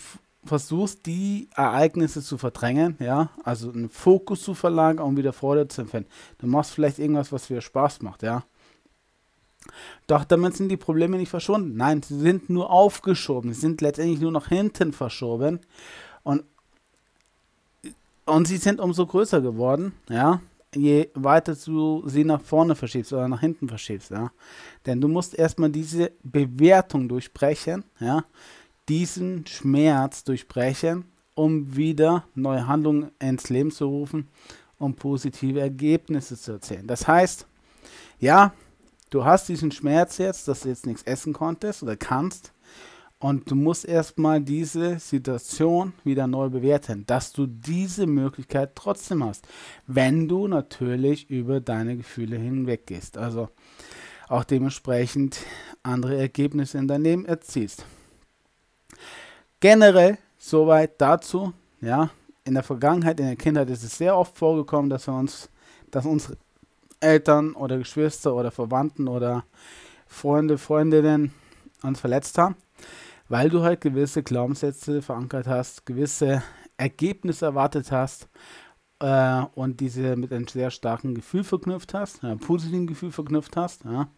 versuchst 0.44 1.06
die 1.06 1.48
Ereignisse 1.54 2.22
zu 2.22 2.38
verdrängen, 2.38 2.96
ja, 2.98 3.30
also 3.44 3.70
einen 3.70 3.90
Fokus 3.90 4.42
zu 4.42 4.54
verlagern, 4.54 5.04
um 5.04 5.16
wieder 5.16 5.32
Freude 5.32 5.68
zu 5.68 5.82
empfinden. 5.82 6.08
Du 6.38 6.46
machst 6.46 6.72
vielleicht 6.72 6.98
irgendwas, 6.98 7.32
was 7.32 7.48
dir 7.48 7.60
Spaß 7.60 8.02
macht, 8.02 8.22
ja. 8.22 8.44
Doch 10.06 10.24
damit 10.24 10.56
sind 10.56 10.68
die 10.68 10.76
Probleme 10.76 11.16
nicht 11.18 11.30
verschwunden. 11.30 11.76
Nein, 11.76 12.02
sie 12.02 12.18
sind 12.18 12.50
nur 12.50 12.70
aufgeschoben. 12.70 13.52
Sie 13.52 13.60
sind 13.60 13.80
letztendlich 13.80 14.20
nur 14.20 14.32
nach 14.32 14.48
hinten 14.48 14.92
verschoben. 14.92 15.60
Und, 16.22 16.44
und 18.26 18.46
sie 18.46 18.58
sind 18.58 18.80
umso 18.80 19.06
größer 19.06 19.40
geworden, 19.40 19.92
ja 20.08 20.40
je 20.74 21.10
weiter 21.14 21.54
du 21.54 22.02
sie 22.06 22.24
nach 22.24 22.40
vorne 22.40 22.74
verschiebst 22.74 23.12
oder 23.12 23.28
nach 23.28 23.40
hinten 23.40 23.68
verschiebst, 23.68 24.10
ja. 24.10 24.30
Denn 24.86 25.00
du 25.00 25.08
musst 25.08 25.34
erstmal 25.34 25.70
diese 25.70 26.12
Bewertung 26.22 27.08
durchbrechen, 27.08 27.84
ja, 28.00 28.24
diesen 28.88 29.46
Schmerz 29.46 30.24
durchbrechen, 30.24 31.04
um 31.34 31.76
wieder 31.76 32.24
neue 32.34 32.66
Handlungen 32.66 33.10
ins 33.18 33.48
Leben 33.48 33.70
zu 33.70 33.86
rufen, 33.86 34.28
um 34.78 34.94
positive 34.94 35.60
Ergebnisse 35.60 36.38
zu 36.38 36.52
erzielen. 36.52 36.86
Das 36.86 37.06
heißt, 37.06 37.46
ja, 38.18 38.52
du 39.12 39.24
hast 39.24 39.48
diesen 39.48 39.70
Schmerz 39.70 40.18
jetzt, 40.18 40.48
dass 40.48 40.60
du 40.60 40.68
jetzt 40.68 40.86
nichts 40.86 41.02
essen 41.04 41.32
konntest 41.32 41.82
oder 41.82 41.96
kannst, 41.96 42.52
und 43.22 43.48
du 43.52 43.54
musst 43.54 43.84
erstmal 43.84 44.40
diese 44.40 44.98
Situation 44.98 45.92
wieder 46.02 46.26
neu 46.26 46.48
bewerten, 46.48 47.06
dass 47.06 47.32
du 47.32 47.46
diese 47.46 48.08
Möglichkeit 48.08 48.74
trotzdem 48.74 49.22
hast, 49.22 49.46
wenn 49.86 50.26
du 50.26 50.48
natürlich 50.48 51.30
über 51.30 51.60
deine 51.60 51.96
Gefühle 51.96 52.36
hinweggehst. 52.36 53.16
Also 53.16 53.48
auch 54.26 54.42
dementsprechend 54.42 55.38
andere 55.84 56.18
Ergebnisse 56.18 56.78
in 56.78 56.88
deinem 56.88 57.04
Leben 57.04 57.24
erzielst. 57.24 57.86
Generell 59.60 60.18
soweit 60.36 61.00
dazu. 61.00 61.52
Ja, 61.80 62.10
in 62.44 62.54
der 62.54 62.64
Vergangenheit, 62.64 63.20
in 63.20 63.26
der 63.26 63.36
Kindheit 63.36 63.70
ist 63.70 63.84
es 63.84 63.98
sehr 63.98 64.16
oft 64.16 64.36
vorgekommen, 64.36 64.90
dass 64.90 65.06
wir 65.06 65.14
uns, 65.14 65.48
dass 65.92 66.06
unsere 66.06 66.36
Eltern 67.02 67.52
oder 67.54 67.78
Geschwister 67.78 68.34
oder 68.34 68.50
Verwandten 68.50 69.08
oder 69.08 69.44
Freunde, 70.06 70.58
Freundinnen 70.58 71.32
uns 71.82 72.00
verletzt 72.00 72.38
haben 72.38 72.56
weil 73.32 73.48
du 73.48 73.62
halt 73.62 73.80
gewisse 73.80 74.22
Glaubenssätze 74.22 75.00
verankert 75.00 75.46
hast, 75.46 75.86
gewisse 75.86 76.42
Ergebnisse 76.76 77.46
erwartet 77.46 77.90
hast 77.90 78.28
äh, 78.98 79.42
und 79.54 79.80
diese 79.80 80.16
mit 80.16 80.34
einem 80.34 80.46
sehr 80.46 80.70
starken 80.70 81.14
Gefühl 81.14 81.42
verknüpft 81.42 81.94
hast, 81.94 82.22
einem 82.22 82.40
positiven 82.40 82.86
Gefühl 82.86 83.10
verknüpft 83.10 83.56
hast. 83.56 83.84
Ja. 83.84 84.10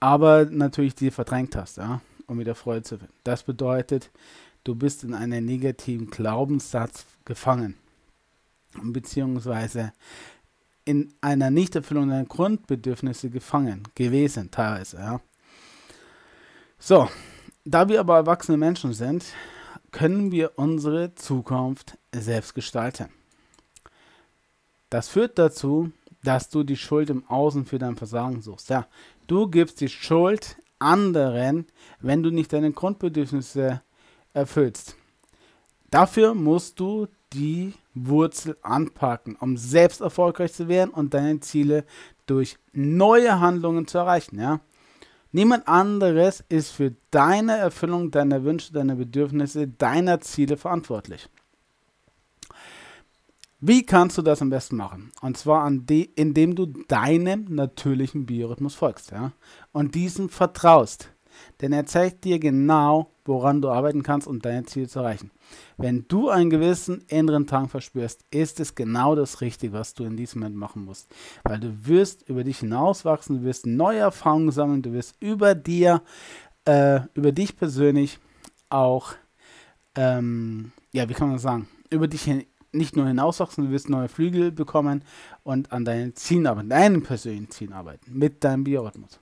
aber 0.00 0.44
natürlich 0.44 0.94
die 0.94 1.10
verdrängt 1.10 1.56
hast, 1.56 1.78
ja, 1.78 2.02
um 2.26 2.38
wieder 2.38 2.54
Freude 2.54 2.82
zu 2.82 2.98
finden. 2.98 3.14
Das 3.24 3.42
bedeutet, 3.42 4.10
du 4.64 4.74
bist 4.74 5.02
in 5.02 5.14
einem 5.14 5.46
negativen 5.46 6.10
Glaubenssatz 6.10 7.06
gefangen, 7.24 7.74
beziehungsweise 8.82 9.94
in 10.90 11.14
einer 11.20 11.52
Nichterfüllung 11.52 12.08
deiner 12.08 12.24
Grundbedürfnisse 12.24 13.30
gefangen 13.30 13.84
gewesen, 13.94 14.50
teilweise, 14.50 14.96
ja. 14.96 15.20
So, 16.80 17.08
da 17.64 17.88
wir 17.88 18.00
aber 18.00 18.16
erwachsene 18.16 18.58
Menschen 18.58 18.92
sind, 18.92 19.24
können 19.92 20.32
wir 20.32 20.52
unsere 20.56 21.14
Zukunft 21.14 21.96
selbst 22.12 22.54
gestalten. 22.54 23.06
Das 24.88 25.08
führt 25.08 25.38
dazu, 25.38 25.92
dass 26.24 26.48
du 26.48 26.64
die 26.64 26.76
Schuld 26.76 27.08
im 27.08 27.24
Außen 27.28 27.66
für 27.66 27.78
dein 27.78 27.96
Versagen 27.96 28.42
suchst. 28.42 28.70
Ja, 28.70 28.88
du 29.28 29.46
gibst 29.46 29.80
die 29.80 29.88
Schuld 29.88 30.56
anderen, 30.80 31.66
wenn 32.00 32.24
du 32.24 32.30
nicht 32.30 32.52
deine 32.52 32.72
Grundbedürfnisse 32.72 33.80
erfüllst. 34.32 34.96
Dafür 35.90 36.34
musst 36.34 36.80
du 36.80 37.06
die 37.32 37.74
Wurzel 37.94 38.56
anpacken, 38.62 39.36
um 39.36 39.56
selbst 39.56 40.00
erfolgreich 40.00 40.52
zu 40.52 40.68
werden 40.68 40.90
und 40.90 41.14
deine 41.14 41.40
Ziele 41.40 41.84
durch 42.26 42.56
neue 42.72 43.40
Handlungen 43.40 43.86
zu 43.86 43.98
erreichen. 43.98 44.38
Ja? 44.38 44.60
Niemand 45.32 45.68
anderes 45.68 46.44
ist 46.48 46.70
für 46.70 46.94
deine 47.10 47.56
Erfüllung 47.56 48.10
deiner 48.10 48.44
Wünsche, 48.44 48.72
deiner 48.72 48.96
Bedürfnisse, 48.96 49.68
deiner 49.68 50.20
Ziele 50.20 50.56
verantwortlich. 50.56 51.28
Wie 53.62 53.84
kannst 53.84 54.16
du 54.16 54.22
das 54.22 54.40
am 54.40 54.48
besten 54.48 54.76
machen? 54.76 55.12
Und 55.20 55.36
zwar 55.36 55.66
indem 55.66 56.54
du 56.54 56.66
deinem 56.66 57.44
natürlichen 57.48 58.24
Biorhythmus 58.24 58.74
folgst 58.74 59.10
ja? 59.10 59.32
und 59.72 59.94
diesem 59.94 60.30
vertraust. 60.30 61.10
Denn 61.60 61.72
er 61.72 61.86
zeigt 61.86 62.24
dir 62.24 62.38
genau, 62.38 63.10
woran 63.24 63.60
du 63.60 63.68
arbeiten 63.68 64.02
kannst, 64.02 64.26
um 64.26 64.40
deine 64.40 64.64
Ziele 64.64 64.88
zu 64.88 65.00
erreichen. 65.00 65.30
Wenn 65.76 66.06
du 66.08 66.28
einen 66.28 66.50
gewissen 66.50 67.04
inneren 67.08 67.46
Drang 67.46 67.68
verspürst, 67.68 68.24
ist 68.30 68.60
es 68.60 68.74
genau 68.74 69.14
das 69.14 69.40
Richtige, 69.40 69.72
was 69.72 69.94
du 69.94 70.04
in 70.04 70.16
diesem 70.16 70.40
Moment 70.40 70.56
machen 70.56 70.84
musst. 70.84 71.08
Weil 71.44 71.60
du 71.60 71.86
wirst 71.86 72.28
über 72.28 72.44
dich 72.44 72.58
hinauswachsen, 72.58 73.38
du 73.38 73.44
wirst 73.44 73.66
neue 73.66 74.00
Erfahrungen 74.00 74.50
sammeln, 74.50 74.82
du 74.82 74.92
wirst 74.92 75.16
über 75.20 75.54
dir, 75.54 76.02
äh, 76.64 77.00
über 77.14 77.32
dich 77.32 77.56
persönlich 77.56 78.18
auch, 78.68 79.14
ähm, 79.94 80.72
ja, 80.92 81.08
wie 81.08 81.14
kann 81.14 81.28
man 81.28 81.36
das 81.36 81.42
sagen, 81.42 81.68
über 81.90 82.08
dich 82.08 82.22
hin, 82.22 82.44
nicht 82.72 82.96
nur 82.96 83.06
hinauswachsen, 83.06 83.64
du 83.64 83.70
wirst 83.70 83.88
neue 83.88 84.08
Flügel 84.08 84.52
bekommen 84.52 85.02
und 85.42 85.72
an 85.72 85.84
deinen 85.84 86.14
Zielen 86.14 86.46
arbeiten, 86.46 86.68
deinen 86.68 87.02
persönlichen 87.02 87.50
Zielen 87.50 87.72
arbeiten, 87.72 88.16
mit 88.16 88.44
deinem 88.44 88.64
Biorhythmus. 88.64 89.18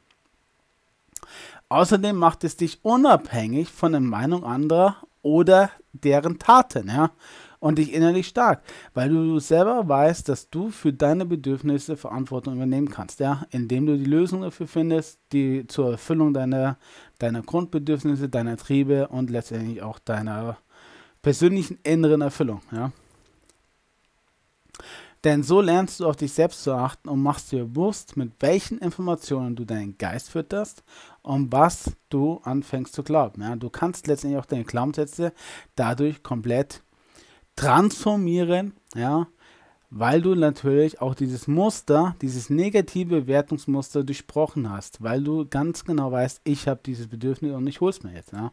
Außerdem 1.70 2.16
macht 2.16 2.44
es 2.44 2.56
dich 2.56 2.78
unabhängig 2.82 3.70
von 3.70 3.92
der 3.92 4.00
Meinung 4.00 4.44
anderer 4.44 4.96
oder 5.22 5.70
deren 5.92 6.38
Taten, 6.38 6.88
ja, 6.88 7.11
und 7.61 7.78
dich 7.78 7.92
innerlich 7.92 8.28
stark, 8.28 8.62
weil 8.94 9.09
du 9.09 9.38
selber 9.40 9.88
weißt, 9.88 10.28
dass 10.28 10.48
du 10.48 10.70
für 10.70 10.92
deine 10.92 11.26
Bedürfnisse 11.26 11.96
Verantwortung 11.96 12.54
übernehmen 12.54 12.88
kannst, 12.88 13.20
ja, 13.20 13.46
indem 13.50 13.87
du 13.87 13.96
die 13.96 14.04
Lösung 14.04 14.42
dafür 14.42 14.68
findest, 14.68 15.18
die 15.33 15.66
zur 15.66 15.92
Erfüllung 15.92 16.35
deiner, 16.35 16.78
deiner 17.18 17.42
Grundbedürfnisse, 17.42 18.28
deiner 18.28 18.57
Triebe 18.57 19.09
und 19.09 19.31
letztendlich 19.31 19.83
auch 19.83 19.98
deiner 19.98 20.59
persönlichen 21.22 21.78
inneren 21.83 22.20
Erfüllung, 22.20 22.62
ja. 22.70 22.92
Denn 25.24 25.42
so 25.42 25.61
lernst 25.61 25.98
du 25.98 26.07
auf 26.07 26.14
dich 26.14 26.33
selbst 26.33 26.62
zu 26.62 26.72
achten 26.72 27.09
und 27.09 27.20
machst 27.20 27.50
dir 27.50 27.64
bewusst, 27.64 28.16
mit 28.16 28.33
welchen 28.38 28.78
Informationen 28.78 29.57
du 29.57 29.64
deinen 29.64 29.98
Geist 29.98 30.31
fütterst 30.31 30.85
und 31.28 31.52
was 31.52 31.92
du 32.08 32.40
anfängst 32.42 32.94
zu 32.94 33.02
glauben. 33.02 33.42
Ja, 33.42 33.54
du 33.54 33.68
kannst 33.68 34.06
letztendlich 34.06 34.40
auch 34.40 34.46
deine 34.46 34.64
Glaubenssätze 34.64 35.34
dadurch 35.76 36.22
komplett 36.22 36.82
transformieren, 37.54 38.72
ja, 38.94 39.26
weil 39.90 40.22
du 40.22 40.34
natürlich 40.34 41.02
auch 41.02 41.14
dieses 41.14 41.46
Muster, 41.46 42.16
dieses 42.22 42.48
negative 42.48 43.26
Wertungsmuster 43.26 44.04
durchbrochen 44.04 44.70
hast, 44.70 45.02
weil 45.02 45.22
du 45.22 45.46
ganz 45.46 45.84
genau 45.84 46.10
weißt, 46.10 46.40
ich 46.44 46.66
habe 46.66 46.80
dieses 46.84 47.08
Bedürfnis 47.08 47.54
und 47.54 47.66
ich 47.66 47.82
hol's 47.82 48.02
mir 48.02 48.14
jetzt. 48.14 48.32
Ja. 48.32 48.52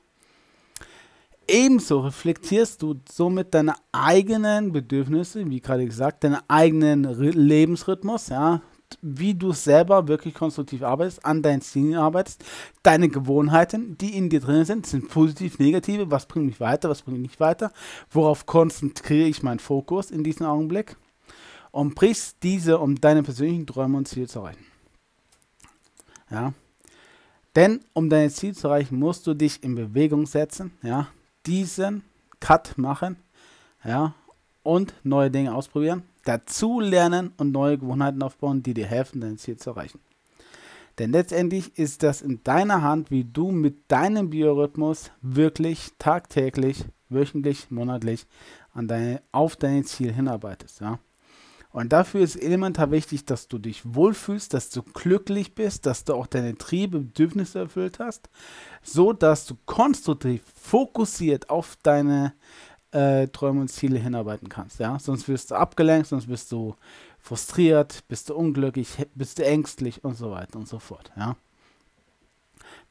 Ebenso 1.47 2.01
reflektierst 2.01 2.81
du 2.81 2.95
somit 3.09 3.53
deine 3.53 3.75
eigenen 3.93 4.73
Bedürfnisse, 4.73 5.49
wie 5.49 5.61
gerade 5.61 5.85
gesagt, 5.85 6.25
deinen 6.25 6.39
eigenen 6.49 7.03
Lebensrhythmus, 7.03 8.27
ja, 8.27 8.61
wie 9.01 9.33
du 9.33 9.51
selber 9.51 10.07
wirklich 10.07 10.33
konstruktiv 10.33 10.83
arbeitest, 10.83 11.25
an 11.25 11.41
deinen 11.41 11.61
Zielen 11.61 11.95
arbeitest, 11.95 12.43
deine 12.83 13.09
Gewohnheiten, 13.09 13.97
die 13.97 14.15
in 14.15 14.29
dir 14.29 14.39
drin 14.39 14.65
sind, 14.65 14.85
sind 14.85 15.09
positiv, 15.09 15.59
negative, 15.59 16.11
was 16.11 16.25
bringt 16.25 16.45
mich 16.45 16.59
weiter, 16.59 16.89
was 16.89 17.01
bringt 17.01 17.19
mich 17.19 17.31
nicht 17.31 17.39
weiter, 17.39 17.71
worauf 18.11 18.45
konzentriere 18.45 19.27
ich 19.27 19.43
meinen 19.43 19.59
Fokus 19.59 20.11
in 20.11 20.23
diesem 20.23 20.45
Augenblick 20.45 20.95
und 21.71 21.95
brichst 21.95 22.37
diese, 22.43 22.79
um 22.79 22.95
deine 22.95 23.23
persönlichen 23.23 23.67
Träume 23.67 23.97
und 23.97 24.07
Ziele 24.07 24.27
zu 24.27 24.39
erreichen. 24.39 24.65
Ja. 26.29 26.53
Denn 27.55 27.81
um 27.93 28.09
dein 28.09 28.29
Ziel 28.29 28.55
zu 28.55 28.67
erreichen, 28.67 28.99
musst 28.99 29.27
du 29.27 29.33
dich 29.33 29.63
in 29.63 29.75
Bewegung 29.75 30.25
setzen, 30.25 30.71
ja, 30.81 31.07
diesen 31.45 32.03
Cut 32.39 32.77
machen 32.77 33.17
ja, 33.83 34.13
und 34.63 34.93
neue 35.03 35.31
Dinge 35.31 35.53
ausprobieren, 35.53 36.03
dazu 36.25 36.79
lernen 36.81 37.31
und 37.37 37.51
neue 37.51 37.77
Gewohnheiten 37.77 38.21
aufbauen, 38.21 38.61
die 38.61 38.73
dir 38.73 38.85
helfen, 38.85 39.21
dein 39.21 39.37
Ziel 39.37 39.57
zu 39.57 39.71
erreichen. 39.71 39.99
Denn 40.97 41.11
letztendlich 41.11 41.77
ist 41.77 42.03
das 42.03 42.21
in 42.21 42.43
deiner 42.43 42.81
Hand, 42.81 43.11
wie 43.11 43.23
du 43.25 43.51
mit 43.51 43.91
deinem 43.91 44.29
Biorhythmus 44.29 45.11
wirklich 45.21 45.91
tagtäglich, 45.99 46.85
wöchentlich, 47.09 47.69
monatlich 47.69 48.27
an 48.73 48.87
deine, 48.87 49.21
auf 49.31 49.55
dein 49.55 49.83
Ziel 49.83 50.13
hinarbeitest. 50.13 50.81
Ja? 50.81 50.99
Und 51.75 51.91
dafür 51.91 52.21
ist 52.21 52.37
elementar 52.37 52.91
wichtig, 52.91 53.25
dass 53.25 53.49
du 53.49 53.57
dich 53.57 53.81
wohlfühlst, 53.83 54.53
dass 54.53 54.69
du 54.69 54.81
glücklich 54.81 55.55
bist, 55.55 55.85
dass 55.85 56.05
du 56.05 56.13
auch 56.13 56.27
deine 56.27 56.57
Triebe, 56.57 56.99
Bedürfnisse 56.99 57.59
erfüllt 57.59 57.99
hast, 57.99 58.29
so 58.81 59.11
dass 59.11 59.45
du 59.45 59.55
konstruktiv, 59.65 60.41
fokussiert 60.55 61.49
auf 61.49 61.77
deine 61.83 62.33
äh, 62.95 63.27
Träume 63.27 63.61
und 63.61 63.67
Ziele 63.67 63.99
hinarbeiten 63.99 64.49
kannst. 64.49 64.79
Ja? 64.79 64.97
Sonst 64.99 65.27
wirst 65.27 65.51
du 65.51 65.55
abgelenkt, 65.55 66.07
sonst 66.07 66.27
bist 66.27 66.51
du 66.51 66.75
frustriert, 67.19 68.03
bist 68.07 68.29
du 68.29 68.35
unglücklich, 68.35 69.05
bist 69.15 69.39
du 69.39 69.45
ängstlich 69.45 70.03
und 70.03 70.15
so 70.15 70.31
weiter 70.31 70.57
und 70.57 70.67
so 70.67 70.79
fort. 70.79 71.11
Ja? 71.17 71.35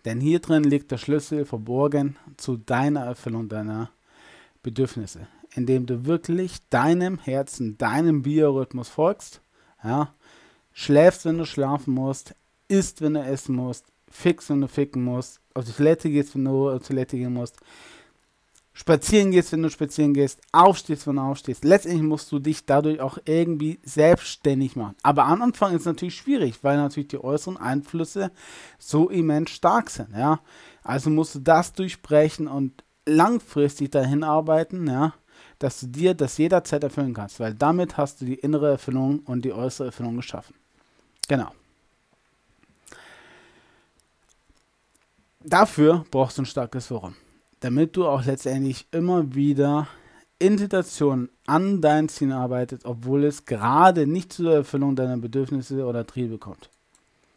Denn 0.04 0.20
hier 0.20 0.40
drin 0.40 0.64
liegt 0.64 0.90
der 0.90 0.98
Schlüssel 0.98 1.44
verborgen 1.44 2.16
zu 2.36 2.56
deiner 2.56 3.04
Erfüllung 3.04 3.48
deiner 3.48 3.90
Bedürfnisse 4.62 5.26
indem 5.54 5.86
du 5.86 6.04
wirklich 6.04 6.58
deinem 6.68 7.18
Herzen, 7.18 7.78
deinem 7.78 8.22
Biorhythmus 8.22 8.88
folgst, 8.88 9.40
ja, 9.82 10.12
schläfst, 10.72 11.24
wenn 11.24 11.38
du 11.38 11.46
schlafen 11.46 11.94
musst, 11.94 12.34
isst, 12.68 13.00
wenn 13.00 13.14
du 13.14 13.20
essen 13.20 13.54
musst, 13.54 13.86
fix, 14.10 14.50
wenn 14.50 14.60
du 14.60 14.68
ficken 14.68 15.04
musst, 15.04 15.40
auf 15.54 15.64
die 15.64 15.72
Toilette 15.72 16.10
gehst, 16.10 16.34
wenn 16.34 16.44
du 16.44 16.70
auf 16.70 16.80
die 16.82 16.88
Toilette 16.88 17.16
gehen 17.16 17.32
musst, 17.32 17.56
spazieren 18.74 19.30
gehst, 19.30 19.52
wenn 19.52 19.62
du 19.62 19.70
spazieren 19.70 20.12
gehst, 20.12 20.40
aufstehst, 20.52 21.06
wenn 21.06 21.16
du 21.16 21.22
aufstehst. 21.22 21.64
Letztendlich 21.64 22.02
musst 22.02 22.30
du 22.32 22.40
dich 22.40 22.66
dadurch 22.66 23.00
auch 23.00 23.18
irgendwie 23.24 23.78
selbstständig 23.84 24.76
machen. 24.76 24.96
Aber 25.02 25.24
am 25.24 25.40
Anfang 25.40 25.72
ist 25.72 25.82
es 25.82 25.86
natürlich 25.86 26.16
schwierig, 26.16 26.62
weil 26.62 26.76
natürlich 26.76 27.08
die 27.08 27.22
äußeren 27.22 27.56
Einflüsse 27.56 28.32
so 28.78 29.08
immens 29.08 29.50
stark 29.50 29.90
sind, 29.90 30.10
ja. 30.16 30.40
Also 30.82 31.08
musst 31.08 31.36
du 31.36 31.38
das 31.38 31.72
durchbrechen 31.72 32.46
und 32.46 32.84
langfristig 33.06 33.90
dahin 33.90 34.22
arbeiten, 34.22 34.86
ja, 34.86 35.14
dass 35.58 35.80
du 35.80 35.86
dir 35.86 36.14
das 36.14 36.36
jederzeit 36.36 36.82
erfüllen 36.82 37.14
kannst, 37.14 37.40
weil 37.40 37.54
damit 37.54 37.96
hast 37.96 38.20
du 38.20 38.24
die 38.24 38.34
innere 38.34 38.72
Erfüllung 38.72 39.20
und 39.20 39.44
die 39.44 39.52
äußere 39.52 39.86
Erfüllung 39.86 40.16
geschaffen. 40.16 40.54
Genau. 41.28 41.52
Dafür 45.40 46.04
brauchst 46.10 46.38
du 46.38 46.42
ein 46.42 46.46
starkes 46.46 46.86
Forum, 46.86 47.14
damit 47.60 47.96
du 47.96 48.06
auch 48.06 48.24
letztendlich 48.24 48.86
immer 48.90 49.34
wieder 49.34 49.88
in 50.38 50.58
Situationen 50.58 51.30
an 51.46 51.80
deinen 51.80 52.08
Zielen 52.08 52.32
arbeitest, 52.32 52.84
obwohl 52.84 53.24
es 53.24 53.46
gerade 53.46 54.06
nicht 54.06 54.32
zur 54.32 54.54
Erfüllung 54.54 54.96
deiner 54.96 55.16
Bedürfnisse 55.16 55.86
oder 55.86 56.06
Triebe 56.06 56.38
kommt. 56.38 56.70